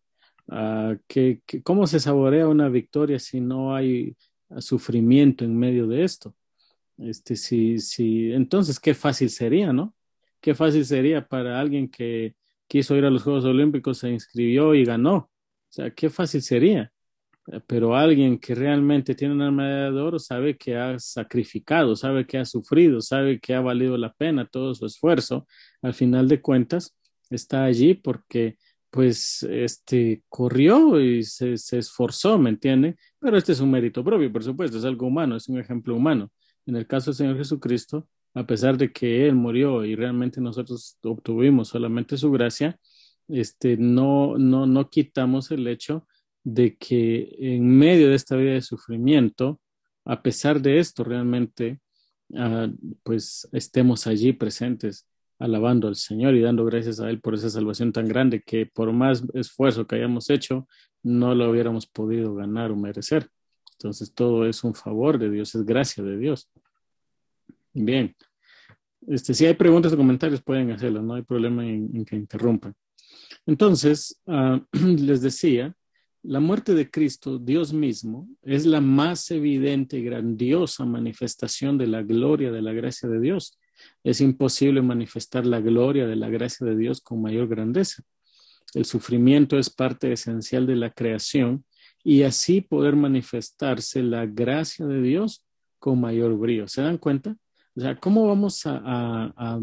Que, 1.07 1.41
¿Cómo 1.63 1.87
se 1.87 1.99
saborea 1.99 2.47
una 2.47 2.69
victoria 2.69 3.17
si 3.17 3.41
no 3.41 3.73
hay 3.75 4.15
sufrimiento 4.59 5.45
en 5.45 5.57
medio 5.57 5.87
de 5.87 6.03
esto? 6.03 6.35
Este, 6.99 7.35
si, 7.35 8.31
entonces, 8.31 8.79
qué 8.79 8.93
fácil 8.93 9.31
sería, 9.31 9.73
¿no? 9.73 9.95
qué 10.41 10.55
fácil 10.55 10.85
sería 10.85 11.27
para 11.27 11.59
alguien 11.59 11.89
que 11.89 12.35
quiso 12.67 12.95
ir 12.95 13.05
a 13.05 13.09
los 13.09 13.23
Juegos 13.23 13.45
Olímpicos, 13.45 13.97
se 13.97 14.09
inscribió 14.09 14.75
y 14.75 14.85
ganó. 14.85 15.29
O 15.69 15.71
sea, 15.71 15.91
qué 15.91 16.09
fácil 16.09 16.41
sería. 16.41 16.91
Pero 17.67 17.95
alguien 17.95 18.37
que 18.39 18.53
realmente 18.55 19.15
tiene 19.15 19.33
una 19.33 19.51
medalla 19.51 19.91
de 19.91 20.01
oro 20.01 20.19
sabe 20.19 20.57
que 20.57 20.77
ha 20.77 20.99
sacrificado, 20.99 21.95
sabe 21.95 22.25
que 22.27 22.37
ha 22.37 22.45
sufrido, 22.45 23.01
sabe 23.01 23.39
que 23.39 23.55
ha 23.55 23.61
valido 23.61 23.97
la 23.97 24.13
pena 24.13 24.47
todo 24.47 24.75
su 24.75 24.85
esfuerzo. 24.85 25.47
Al 25.81 25.93
final 25.93 26.27
de 26.27 26.41
cuentas, 26.41 26.95
está 27.29 27.63
allí 27.63 27.93
porque 27.95 28.57
pues 28.91 29.43
este 29.43 30.23
corrió 30.29 30.99
y 30.99 31.23
se, 31.23 31.57
se 31.57 31.77
esforzó, 31.79 32.37
¿me 32.39 32.49
entiende? 32.49 32.97
Pero 33.19 33.37
este 33.37 33.51
es 33.51 33.59
un 33.59 33.71
mérito 33.71 34.03
propio, 34.03 34.31
por 34.31 34.43
supuesto, 34.43 34.77
es 34.77 34.85
algo 34.85 35.07
humano, 35.07 35.35
es 35.35 35.47
un 35.49 35.59
ejemplo 35.59 35.95
humano. 35.95 36.31
En 36.65 36.75
el 36.75 36.87
caso 36.87 37.11
del 37.11 37.17
Señor 37.17 37.37
Jesucristo, 37.37 38.07
a 38.33 38.45
pesar 38.45 38.77
de 38.77 38.91
que 38.91 39.27
Él 39.27 39.35
murió 39.35 39.85
y 39.85 39.95
realmente 39.95 40.41
nosotros 40.41 40.97
obtuvimos 41.03 41.69
solamente 41.69 42.17
su 42.17 42.31
gracia, 42.31 42.79
este, 43.29 43.77
no, 43.77 44.37
no, 44.37 44.65
no 44.65 44.89
quitamos 44.89 45.51
el 45.51 45.67
hecho 45.67 46.07
de 46.43 46.77
que 46.77 47.35
en 47.39 47.67
medio 47.67 48.09
de 48.09 48.15
esta 48.15 48.35
vida 48.35 48.53
de 48.53 48.61
sufrimiento, 48.61 49.59
a 50.05 50.21
pesar 50.21 50.61
de 50.61 50.79
esto, 50.79 51.03
realmente, 51.03 51.79
uh, 52.29 52.73
pues 53.03 53.47
estemos 53.51 54.07
allí 54.07 54.33
presentes, 54.33 55.07
alabando 55.37 55.87
al 55.87 55.95
Señor 55.95 56.35
y 56.35 56.41
dando 56.41 56.65
gracias 56.65 56.99
a 56.99 57.09
Él 57.09 57.21
por 57.21 57.35
esa 57.35 57.49
salvación 57.49 57.93
tan 57.93 58.07
grande 58.07 58.41
que 58.41 58.65
por 58.65 58.91
más 58.91 59.23
esfuerzo 59.33 59.87
que 59.87 59.95
hayamos 59.95 60.29
hecho, 60.29 60.67
no 61.03 61.33
lo 61.35 61.49
hubiéramos 61.49 61.87
podido 61.87 62.35
ganar 62.35 62.71
o 62.71 62.75
merecer. 62.75 63.29
Entonces, 63.73 64.13
todo 64.13 64.45
es 64.45 64.63
un 64.63 64.73
favor 64.73 65.17
de 65.17 65.29
Dios, 65.29 65.55
es 65.55 65.63
gracia 65.63 66.03
de 66.03 66.17
Dios. 66.17 66.49
Bien. 67.73 68.13
Este, 69.07 69.33
si 69.33 69.45
hay 69.45 69.53
preguntas 69.53 69.93
o 69.93 69.97
comentarios, 69.97 70.41
pueden 70.41 70.71
hacerlo, 70.71 71.01
no 71.01 71.13
hay 71.13 71.21
problema 71.21 71.65
en 71.65 72.03
que 72.03 72.17
interrumpan. 72.17 72.75
Entonces, 73.49 74.21
uh, 74.27 74.59
les 74.77 75.21
decía, 75.23 75.75
la 76.21 76.39
muerte 76.39 76.75
de 76.75 76.91
Cristo, 76.91 77.39
Dios 77.39 77.73
mismo, 77.73 78.29
es 78.43 78.67
la 78.67 78.79
más 78.79 79.31
evidente 79.31 79.97
y 79.97 80.03
grandiosa 80.03 80.85
manifestación 80.85 81.75
de 81.79 81.87
la 81.87 82.03
gloria 82.03 82.51
de 82.51 82.61
la 82.61 82.73
gracia 82.73 83.09
de 83.09 83.19
Dios. 83.19 83.57
Es 84.03 84.21
imposible 84.21 84.83
manifestar 84.83 85.47
la 85.47 85.61
gloria 85.61 86.05
de 86.05 86.15
la 86.15 86.29
gracia 86.29 86.67
de 86.67 86.77
Dios 86.77 87.01
con 87.01 87.23
mayor 87.23 87.47
grandeza. 87.47 88.03
El 88.75 88.85
sufrimiento 88.85 89.57
es 89.57 89.71
parte 89.71 90.11
esencial 90.11 90.67
de 90.67 90.75
la 90.75 90.91
creación 90.91 91.65
y 92.03 92.21
así 92.21 92.61
poder 92.61 92.95
manifestarse 92.95 94.03
la 94.03 94.27
gracia 94.27 94.85
de 94.85 95.01
Dios 95.01 95.43
con 95.79 95.99
mayor 95.99 96.37
brío. 96.37 96.67
¿Se 96.67 96.83
dan 96.83 96.99
cuenta? 96.99 97.35
O 97.75 97.81
sea, 97.81 97.99
¿cómo 97.99 98.27
vamos 98.27 98.61
a 98.65 99.59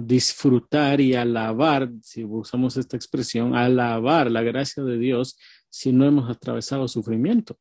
disfrutar 0.00 1.00
y 1.00 1.14
alabar, 1.14 1.90
si 2.02 2.24
usamos 2.24 2.76
esta 2.76 2.96
expresión, 2.96 3.54
alabar 3.54 4.30
la 4.30 4.42
gracia 4.42 4.82
de 4.82 4.98
Dios 4.98 5.38
si 5.68 5.92
no 5.92 6.04
hemos 6.06 6.30
atravesado 6.30 6.88
sufrimiento? 6.88 7.58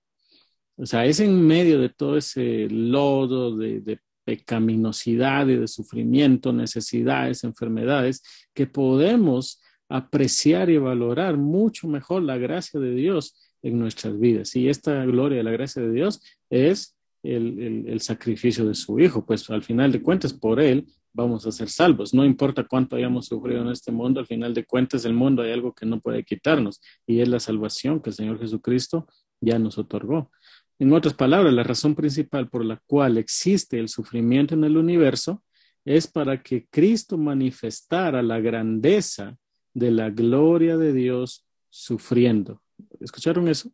O 0.78 0.86
sea, 0.86 1.06
es 1.06 1.20
en 1.20 1.46
medio 1.46 1.80
de 1.80 1.90
todo 1.90 2.18
ese 2.18 2.68
lodo 2.70 3.56
de, 3.56 4.00
pecaminosidad 4.24 5.48
y 5.48 5.56
de 5.56 5.68
sufrimiento, 5.68 6.54
necesidades, 6.54 7.44
enfermedades, 7.44 8.22
que 8.54 8.68
podemos 8.68 9.62
apreciar 9.90 10.70
y 10.70 10.78
valorar 10.78 11.38
mucho 11.38 11.88
mejor 11.88 12.22
la 12.22 12.38
gracia 12.38 12.80
de 12.80 12.94
Dios 12.94 13.36
en 13.64 13.80
nuestras 13.80 14.20
vidas. 14.20 14.56
Y 14.56 14.70
esta 14.70 15.04
gloria 15.06 15.40
de 15.40 15.44
la 15.44 15.52
gracia 15.52 15.82
de 15.82 15.92
Dios 15.92 16.22
es 16.50 16.96
el, 17.24 17.86
el, 17.88 18.00
sacrificio 18.00 18.66
de 18.66 18.76
su 18.76 19.00
Hijo, 19.00 19.26
pues 19.26 19.50
al 19.50 19.64
final 19.64 19.92
de 19.92 20.02
cuentas 20.02 20.34
por 20.34 20.62
Él 20.62 20.88
vamos 21.14 21.46
a 21.46 21.52
ser 21.52 21.70
salvos. 21.70 22.14
No 22.14 22.26
importa 22.26 22.64
cuánto 22.64 22.96
hayamos 22.96 23.28
sufrido 23.28 23.62
en 23.62 23.70
este 23.70 23.92
mundo, 23.92 24.20
al 24.20 24.28
final 24.28 24.54
de 24.54 24.66
cuentas 24.66 25.06
el 25.06 25.14
mundo 25.14 25.42
hay 25.42 25.52
algo 25.52 25.74
que 25.74 25.86
no 25.86 26.00
puede 26.00 26.24
quitarnos 26.24 26.82
y 27.06 27.22
es 27.22 27.28
la 27.28 27.40
salvación 27.40 28.02
que 28.02 28.10
el 28.10 28.16
Señor 28.16 28.40
Jesucristo 28.40 29.08
ya 29.40 29.60
nos 29.60 29.78
otorgó. 29.78 30.32
En 30.80 30.94
otras 30.94 31.14
palabras, 31.14 31.54
la 31.54 31.64
razón 31.64 31.94
principal 31.94 32.50
por 32.50 32.66
la 32.66 32.82
cual 32.88 33.18
existe 33.18 33.80
el 33.80 33.88
sufrimiento 33.88 34.56
en 34.56 34.64
el 34.64 34.78
universo 34.78 35.44
es 35.86 36.08
para 36.08 36.42
que 36.42 36.68
Cristo 36.70 37.18
manifestara 37.18 38.22
la 38.22 38.40
grandeza 38.40 39.38
de 39.74 39.92
la 39.92 40.10
gloria 40.10 40.78
de 40.78 40.94
Dios 40.94 41.46
sufriendo. 41.70 42.62
¿Escucharon 43.00 43.48
eso? 43.48 43.72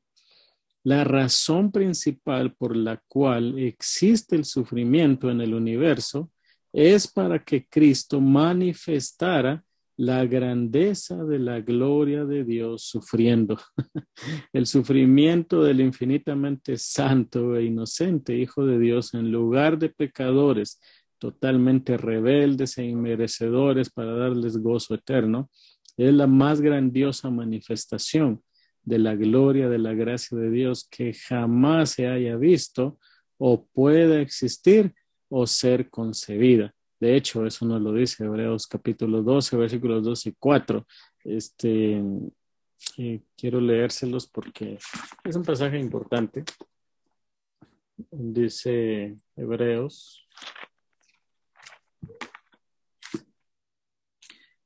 La 0.83 1.03
razón 1.03 1.71
principal 1.71 2.55
por 2.55 2.75
la 2.75 3.01
cual 3.07 3.59
existe 3.59 4.35
el 4.35 4.45
sufrimiento 4.45 5.29
en 5.29 5.41
el 5.41 5.53
universo 5.53 6.31
es 6.73 7.07
para 7.07 7.43
que 7.43 7.65
Cristo 7.67 8.21
manifestara 8.21 9.63
la 9.97 10.25
grandeza 10.25 11.23
de 11.23 11.39
la 11.39 11.59
gloria 11.61 12.23
de 12.23 12.43
Dios 12.43 12.83
sufriendo. 12.83 13.59
El 14.53 14.67
sufrimiento 14.67 15.63
del 15.63 15.81
infinitamente 15.81 16.77
santo 16.77 17.55
e 17.55 17.65
inocente 17.65 18.37
Hijo 18.37 18.65
de 18.65 18.77
Dios 18.77 19.15
en 19.15 19.31
lugar 19.31 19.79
de 19.79 19.89
pecadores 19.89 20.79
totalmente 21.17 21.97
rebeldes 21.97 22.77
e 22.77 22.85
inmerecedores 22.85 23.89
para 23.89 24.13
darles 24.13 24.57
gozo 24.57 24.95
eterno, 24.95 25.49
es 25.97 26.13
la 26.13 26.27
más 26.27 26.61
grandiosa 26.61 27.29
manifestación 27.29 28.43
de 28.83 28.99
la 28.99 29.15
gloria 29.15 29.67
de 29.67 29.79
la 29.79 29.93
gracia 29.93 30.37
de 30.37 30.51
Dios 30.51 30.87
que 30.89 31.13
jamás 31.13 31.91
se 31.91 32.07
haya 32.07 32.37
visto 32.37 32.99
o 33.37 33.65
pueda 33.65 34.21
existir 34.21 34.93
o 35.29 35.45
ser 35.47 35.89
concebida. 35.89 36.73
De 36.99 37.15
hecho, 37.15 37.45
eso 37.45 37.65
nos 37.65 37.81
lo 37.81 37.93
dice 37.93 38.25
Hebreos 38.25 38.65
capítulo 38.67 39.21
12, 39.21 39.55
versículos 39.57 40.03
2 40.03 40.27
y 40.27 40.35
4. 40.39 40.85
Este, 41.23 42.01
eh, 42.97 43.21
quiero 43.35 43.61
leérselos 43.61 44.27
porque 44.27 44.79
es 45.23 45.35
un 45.35 45.43
pasaje 45.43 45.77
importante. 45.77 46.43
Dice 48.11 49.15
Hebreos 49.35 50.27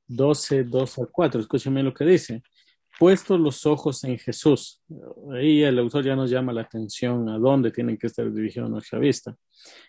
12, 0.06 0.64
2 0.64 0.98
al 0.98 1.10
4. 1.10 1.40
Escúcheme 1.40 1.82
lo 1.82 1.92
que 1.92 2.04
dice. 2.04 2.42
Puestos 2.98 3.40
los 3.40 3.66
ojos 3.66 4.04
en 4.04 4.18
Jesús. 4.18 4.82
Ahí 5.32 5.62
el 5.62 5.78
autor 5.78 6.04
ya 6.04 6.14
nos 6.14 6.30
llama 6.30 6.52
la 6.52 6.62
atención 6.62 7.28
a 7.28 7.38
dónde 7.38 7.70
tienen 7.70 7.96
que 7.96 8.06
estar 8.06 8.30
dirigidos 8.32 8.70
nuestra 8.70 8.98
vista. 8.98 9.36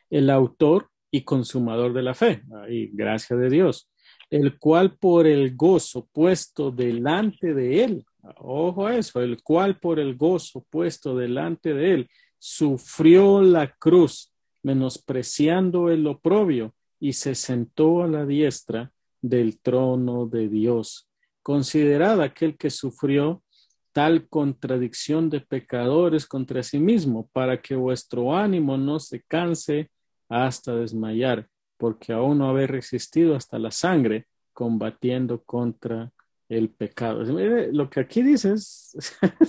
El 0.10 0.30
autor 0.30 0.90
y 1.12 1.22
consumador 1.22 1.94
de 1.94 2.02
la 2.02 2.14
fe. 2.14 2.42
Ahí, 2.64 2.90
gracias 2.92 3.40
de 3.40 3.50
Dios. 3.50 3.90
El 4.30 4.58
cual 4.58 4.98
por 4.98 5.28
el 5.28 5.56
gozo 5.56 6.08
puesto 6.12 6.72
delante 6.72 7.54
de 7.54 7.84
él, 7.84 8.06
ojo 8.38 8.88
a 8.88 8.96
eso, 8.96 9.22
el 9.22 9.44
cual 9.44 9.80
por 9.80 10.00
el 10.00 10.16
gozo 10.16 10.66
puesto 10.70 11.16
delante 11.16 11.74
de 11.74 11.94
él, 11.94 12.10
sufrió 12.40 13.42
la 13.42 13.76
cruz, 13.76 14.34
menospreciando 14.64 15.90
el 15.90 16.08
oprobio, 16.08 16.74
y 17.00 17.14
se 17.14 17.36
sentó 17.36 18.02
a 18.02 18.08
la 18.08 18.26
diestra 18.26 18.92
del 19.22 19.60
trono 19.60 20.26
de 20.26 20.48
Dios. 20.48 21.10
Considerad 21.44 22.22
aquel 22.22 22.58
que 22.58 22.70
sufrió 22.70 23.44
tal 23.92 24.28
contradicción 24.28 25.30
de 25.30 25.42
pecadores 25.42 26.26
contra 26.26 26.64
sí 26.64 26.80
mismo, 26.80 27.30
para 27.32 27.62
que 27.62 27.76
vuestro 27.76 28.36
ánimo 28.36 28.78
no 28.78 29.00
se 29.00 29.22
canse 29.22 29.92
hasta 30.28 30.76
desmayar, 30.76 31.48
porque 31.78 32.12
aún 32.12 32.40
no 32.40 32.50
habéis 32.50 32.72
resistido 32.72 33.36
hasta 33.36 33.60
la 33.60 33.70
sangre 33.70 34.26
combatiendo 34.52 35.44
contra 35.44 36.12
el 36.50 36.70
pecado. 36.70 37.24
Lo 37.24 37.90
que 37.90 38.00
aquí 38.00 38.24
dice 38.24 38.54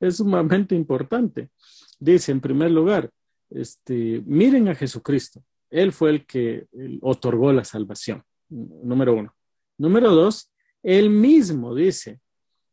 es, 0.00 0.16
sumamente 0.16 0.74
importante. 0.74 1.50
Dice, 1.98 2.32
en 2.32 2.40
primer 2.40 2.70
lugar, 2.70 3.10
este, 3.50 4.22
miren 4.26 4.68
a 4.68 4.74
Jesucristo. 4.74 5.42
Él 5.70 5.92
fue 5.92 6.10
el 6.10 6.26
que 6.26 6.66
otorgó 7.02 7.52
la 7.52 7.64
salvación, 7.64 8.22
número 8.48 9.14
uno. 9.14 9.34
Número 9.78 10.10
dos, 10.10 10.50
él 10.86 11.10
mismo 11.10 11.74
dice, 11.74 12.20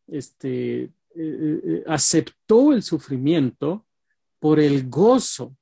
este, 0.08 0.84
eh, 0.84 0.92
eh, 1.16 1.84
aceptó 1.88 2.74
el 2.74 2.84
sufrimiento 2.84 3.86
por 4.40 4.60
el 4.60 4.90
gozo. 4.90 5.56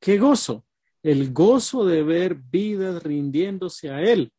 ¿Qué 0.00 0.18
gozo? 0.18 0.64
el 1.02 1.32
gozo 1.32 1.84
de 1.84 2.02
ver 2.02 2.34
vidas 2.34 3.02
rindiéndose 3.02 3.90
a 3.90 4.02
Él, 4.02 4.32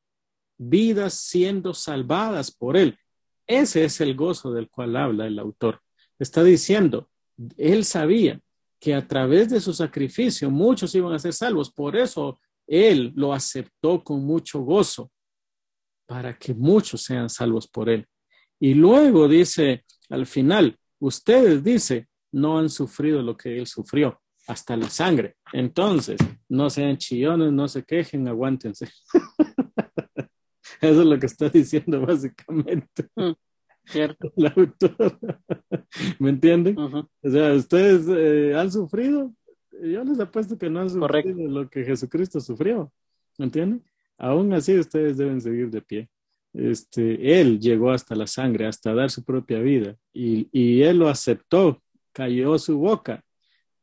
vidas 0.58 1.14
siendo 1.16 1.74
salvadas 1.74 2.52
por 2.52 2.78
Él. 2.78 2.98
Ese 3.46 3.84
es 3.84 4.00
el 4.00 4.16
gozo 4.16 4.52
del 4.54 4.70
cual 4.70 4.96
habla 4.96 5.28
el 5.28 5.38
autor. 5.40 5.82
Está 6.18 6.44
diciendo, 6.44 7.10
Él 7.58 7.84
sabía 7.84 8.40
que 8.80 8.94
a 8.94 9.06
través 9.08 9.50
de 9.50 9.60
su 9.60 9.74
sacrificio 9.74 10.50
muchos 10.50 10.96
iban 10.96 11.14
a 11.14 11.20
ser 11.20 11.34
salvos, 11.34 11.72
por 11.72 11.98
eso 11.98 12.40
Él 12.66 13.12
lo 13.16 13.34
aceptó 13.34 14.04
con 14.04 14.24
mucho 14.24 14.62
gozo, 14.62 15.12
para 16.14 16.38
que 16.38 16.54
muchos 16.54 17.02
sean 17.02 17.28
salvos 17.28 17.68
por 17.68 17.90
Él. 17.90 18.06
Y 18.60 18.76
luego 18.76 19.28
dice 19.28 19.84
al 20.12 20.28
final, 20.28 20.78
ustedes, 21.00 21.64
dice, 21.64 22.08
no 22.32 22.60
han 22.60 22.70
sufrido 22.70 23.24
lo 23.24 23.36
que 23.36 23.58
Él 23.58 23.66
sufrió 23.66 24.22
hasta 24.46 24.78
la 24.78 24.92
sangre. 24.92 25.38
Entonces, 25.54 26.20
no 26.48 26.70
sean 26.70 27.00
chillones, 27.00 27.52
no 27.52 27.68
se 27.68 27.84
quejen, 27.84 28.28
aguántense. 28.28 28.92
Eso 30.82 31.02
es 31.02 31.08
lo 31.08 31.18
que 31.18 31.26
está 31.26 31.50
diciendo 31.50 32.02
básicamente. 32.06 33.08
Mm, 33.16 33.32
cierto. 33.86 34.32
La. 34.36 34.54
¿Me 36.20 36.30
entienden? 36.30 36.78
O 36.78 37.10
sea, 37.24 37.54
ustedes 37.54 38.06
eh, 38.08 38.56
han 38.56 38.72
sufrido. 38.72 39.34
Yo 39.82 40.04
les 40.04 40.20
apuesto 40.20 40.60
que 40.60 40.70
no 40.70 40.82
han 40.82 40.92
sufrido 40.92 41.50
lo 41.50 41.68
que 41.72 41.84
Jesucristo 41.84 42.40
sufrió. 42.40 42.94
¿Me 43.40 43.46
entienden? 43.46 43.84
Aún 44.24 44.54
así, 44.54 44.78
ustedes 44.80 45.18
deben 45.18 45.42
seguir 45.42 45.70
de 45.70 45.82
pie. 45.82 46.10
Este, 46.54 47.42
él 47.42 47.60
llegó 47.60 47.92
hasta 47.92 48.16
la 48.16 48.28
sangre, 48.28 48.68
hasta 48.68 48.94
dar 48.94 49.10
su 49.10 49.24
propia 49.24 49.60
vida, 49.60 49.98
y, 50.14 50.48
y 50.52 50.84
él 50.84 51.00
lo 51.00 51.10
aceptó, 51.10 51.82
cayó 52.14 52.58
su 52.58 52.78
boca 52.78 53.24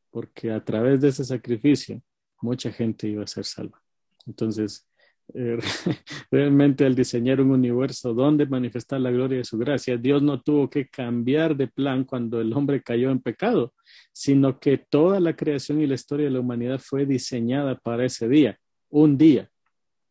porque 0.09 0.51
a 0.51 0.63
través 0.63 1.01
de 1.01 1.09
ese 1.09 1.23
sacrificio 1.23 2.01
mucha 2.41 2.71
gente 2.71 3.07
iba 3.07 3.23
a 3.23 3.27
ser 3.27 3.45
salva. 3.45 3.81
Entonces, 4.27 4.87
eh, 5.33 5.57
realmente 6.31 6.85
al 6.85 6.95
diseñar 6.95 7.39
un 7.39 7.51
universo 7.51 8.13
donde 8.13 8.45
manifestar 8.45 8.99
la 8.99 9.11
gloria 9.11 9.37
de 9.37 9.45
su 9.45 9.57
gracia, 9.57 9.97
Dios 9.97 10.21
no 10.21 10.41
tuvo 10.41 10.69
que 10.69 10.87
cambiar 10.87 11.55
de 11.55 11.67
plan 11.67 12.03
cuando 12.03 12.41
el 12.41 12.51
hombre 12.53 12.81
cayó 12.81 13.11
en 13.11 13.21
pecado, 13.21 13.73
sino 14.11 14.59
que 14.59 14.77
toda 14.77 15.19
la 15.19 15.35
creación 15.35 15.81
y 15.81 15.87
la 15.87 15.95
historia 15.95 16.25
de 16.25 16.31
la 16.31 16.39
humanidad 16.39 16.79
fue 16.79 17.05
diseñada 17.05 17.75
para 17.75 18.05
ese 18.05 18.27
día, 18.27 18.59
un 18.89 19.17
día, 19.17 19.50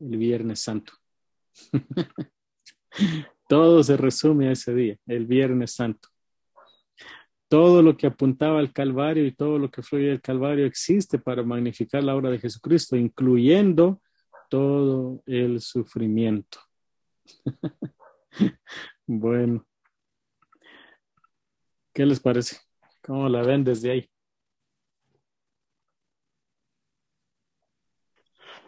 el 0.01 0.17
Viernes 0.17 0.61
Santo. 0.61 0.93
Todo 3.49 3.83
se 3.83 3.97
resume 3.97 4.49
a 4.49 4.53
ese 4.53 4.75
día, 4.75 4.97
el 5.07 5.27
Viernes 5.27 5.75
Santo 5.75 6.09
todo 7.51 7.83
lo 7.83 7.97
que 7.97 8.07
apuntaba 8.07 8.61
al 8.61 8.73
Calvario 8.73 9.27
y 9.27 9.33
todo 9.33 9.59
lo 9.59 9.71
que 9.73 9.83
fluye 9.83 10.07
del 10.07 10.23
Calvario 10.23 10.65
existe 10.67 11.19
para 11.19 11.43
magnificar 11.43 12.03
la 12.05 12.15
obra 12.15 12.31
de 12.31 12.39
Jesucristo, 12.39 12.97
incluyendo 12.97 14.01
todo 14.49 15.21
el 15.27 15.61
sufrimiento. 15.61 16.61
bueno, 19.07 19.67
¿qué 21.93 22.07
les 22.07 22.21
parece? 22.21 22.59
¿Cómo 23.03 23.29
la 23.29 23.43
ven 23.43 23.65
desde 23.65 23.91
ahí? 23.91 24.11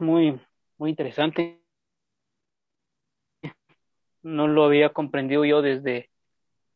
Muy, 0.00 0.40
muy 0.82 0.90
interesante. 0.90 1.62
No 4.22 4.48
lo 4.48 4.64
había 4.64 4.92
comprendido 4.92 5.44
yo 5.44 5.62
desde 5.62 6.10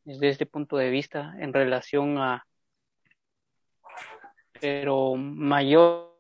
desde 0.05 0.29
este 0.29 0.47
punto 0.47 0.77
de 0.77 0.91
vista 0.91 1.35
en 1.41 1.53
relación 1.53 2.17
a, 2.19 2.47
pero 4.61 5.17
mayormente 5.17 6.15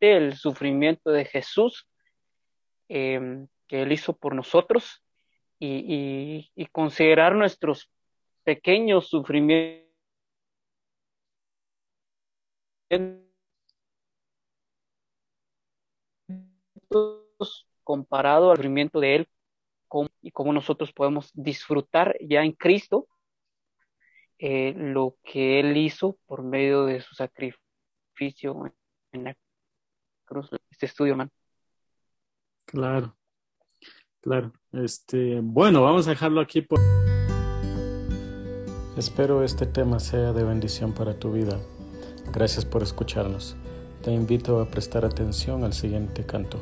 el 0.00 0.36
sufrimiento 0.36 1.10
de 1.10 1.24
Jesús 1.24 1.88
em, 2.88 3.48
que 3.66 3.80
Él 3.80 3.90
hizo 3.90 4.14
por 4.14 4.34
nosotros 4.34 5.02
y, 5.58 6.50
y 6.54 6.66
considerar 6.66 7.34
nuestros 7.34 7.90
pequeños 8.44 9.08
sufrimientos 9.08 9.88
comparado 17.84 18.50
al 18.50 18.56
sufrimiento 18.56 19.00
de 19.00 19.16
Él 19.16 19.28
y 20.22 20.30
cómo 20.30 20.52
nosotros 20.52 20.92
podemos 20.92 21.30
disfrutar 21.34 22.16
ya 22.20 22.42
en 22.42 22.52
Cristo 22.52 23.06
eh, 24.38 24.74
lo 24.76 25.16
que 25.22 25.60
Él 25.60 25.76
hizo 25.76 26.18
por 26.26 26.42
medio 26.42 26.84
de 26.84 27.00
su 27.00 27.14
sacrificio 27.14 27.68
sacrificio 28.18 28.74
en 29.12 29.24
la 29.24 29.36
cruz, 30.24 30.50
este 30.70 30.86
estudio, 30.86 31.12
hermano. 31.12 31.30
Claro, 32.66 33.16
claro. 34.20 34.52
Este, 34.72 35.40
bueno, 35.42 35.82
vamos 35.82 36.06
a 36.06 36.10
dejarlo 36.10 36.40
aquí. 36.40 36.62
Por... 36.62 36.80
Espero 38.96 39.42
este 39.42 39.66
tema 39.66 40.00
sea 40.00 40.32
de 40.32 40.44
bendición 40.44 40.92
para 40.92 41.18
tu 41.18 41.32
vida. 41.32 41.58
Gracias 42.32 42.64
por 42.64 42.82
escucharnos. 42.82 43.56
Te 44.02 44.12
invito 44.12 44.60
a 44.60 44.68
prestar 44.68 45.04
atención 45.04 45.64
al 45.64 45.72
siguiente 45.72 46.26
canto. 46.26 46.60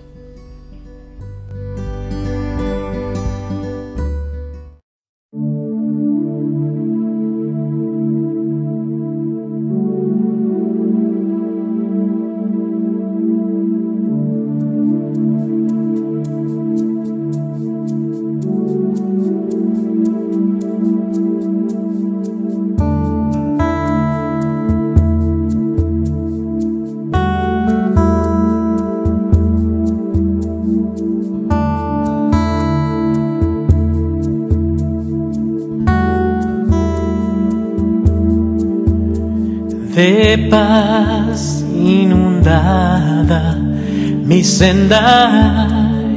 Mi 44.26 44.42
senda 44.42 45.68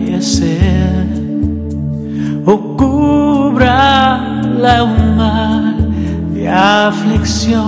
es 0.10 0.41
o 2.43 2.76
cubra 2.76 4.41
la 4.58 4.84
mar 5.15 5.76
de 6.34 6.50
aflicción. 6.50 7.60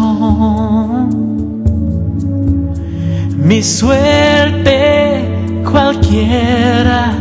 Mi 3.38 3.62
suerte 3.62 5.62
cualquiera 5.64 7.14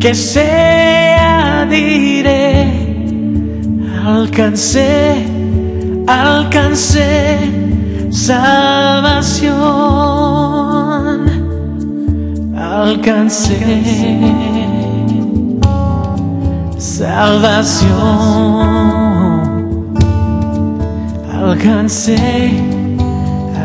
que 0.00 0.14
sea 0.14 1.66
diré, 1.68 2.72
alcancé, 4.06 5.26
alcancé 6.06 7.36
salvación 8.10 10.45
alcancé. 12.82 13.58
Salvación. 16.78 17.96
Alcancé 21.32 22.76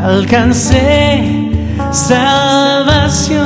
alcancé 0.02 1.50
salvación. 1.92 3.42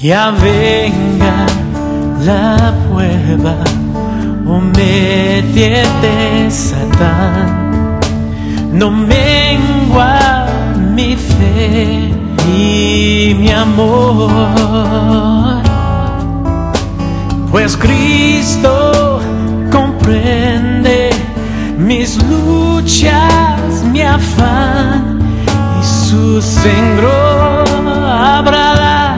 Ya 0.00 0.30
venga 0.30 1.46
la 2.24 2.72
prueba 2.88 3.56
o 4.46 4.60
me 4.60 5.42
tiene 5.52 6.50
Satán. 6.50 7.67
No 8.78 8.92
mengua 8.92 10.46
mi 10.94 11.16
fe 11.16 12.12
y 12.56 13.34
mi 13.36 13.50
amor, 13.50 14.30
pues 17.50 17.76
Cristo 17.76 19.20
comprende 19.72 21.10
mis 21.76 22.22
luchas, 22.22 23.82
mi 23.90 24.02
afán 24.02 25.18
y 25.80 25.84
su 25.84 26.40
sangro 26.40 27.64
habrá 28.06 29.16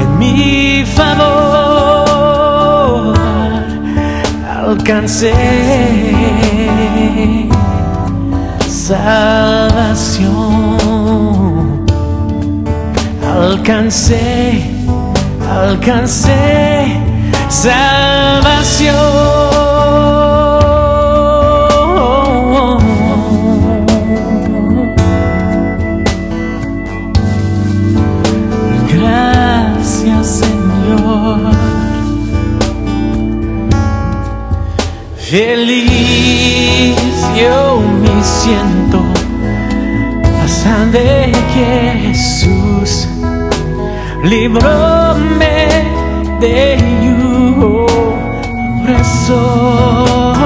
en 0.00 0.18
mi 0.18 0.84
favor. 0.96 1.92
alcancé 4.66 5.32
salvación. 8.82 10.26
Alcancé, 13.22 14.64
alcancé 15.48 17.00
salvación. 17.48 18.96
Gracias 28.92 30.26
Señor. 30.40 31.52
Feliz 35.16 36.62
yo 37.36 37.80
me 38.02 38.22
siento 38.22 38.71
de 40.64 41.32
que 41.52 41.98
Jesús. 42.06 43.08
Libróme 44.22 45.66
de 46.40 46.76
opresor. 48.80 50.36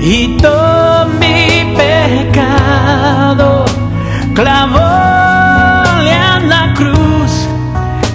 Y 0.00 0.38
todo 0.38 1.08
mi 1.20 1.74
pecado 1.76 3.66
clavóle 4.34 6.12
a 6.12 6.40
la 6.40 6.72
cruz, 6.74 7.46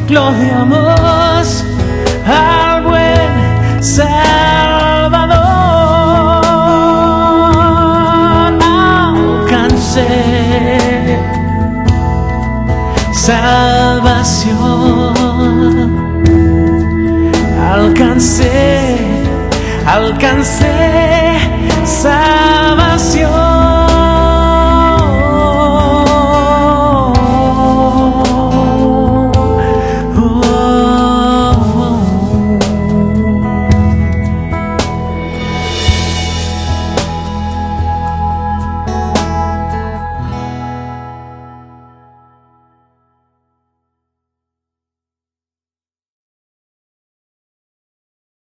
gloria 0.08 0.62
amor 0.62 0.93
Alcancé, 20.24 20.64
alcancé 20.64 20.64
salvación. 20.66 21.03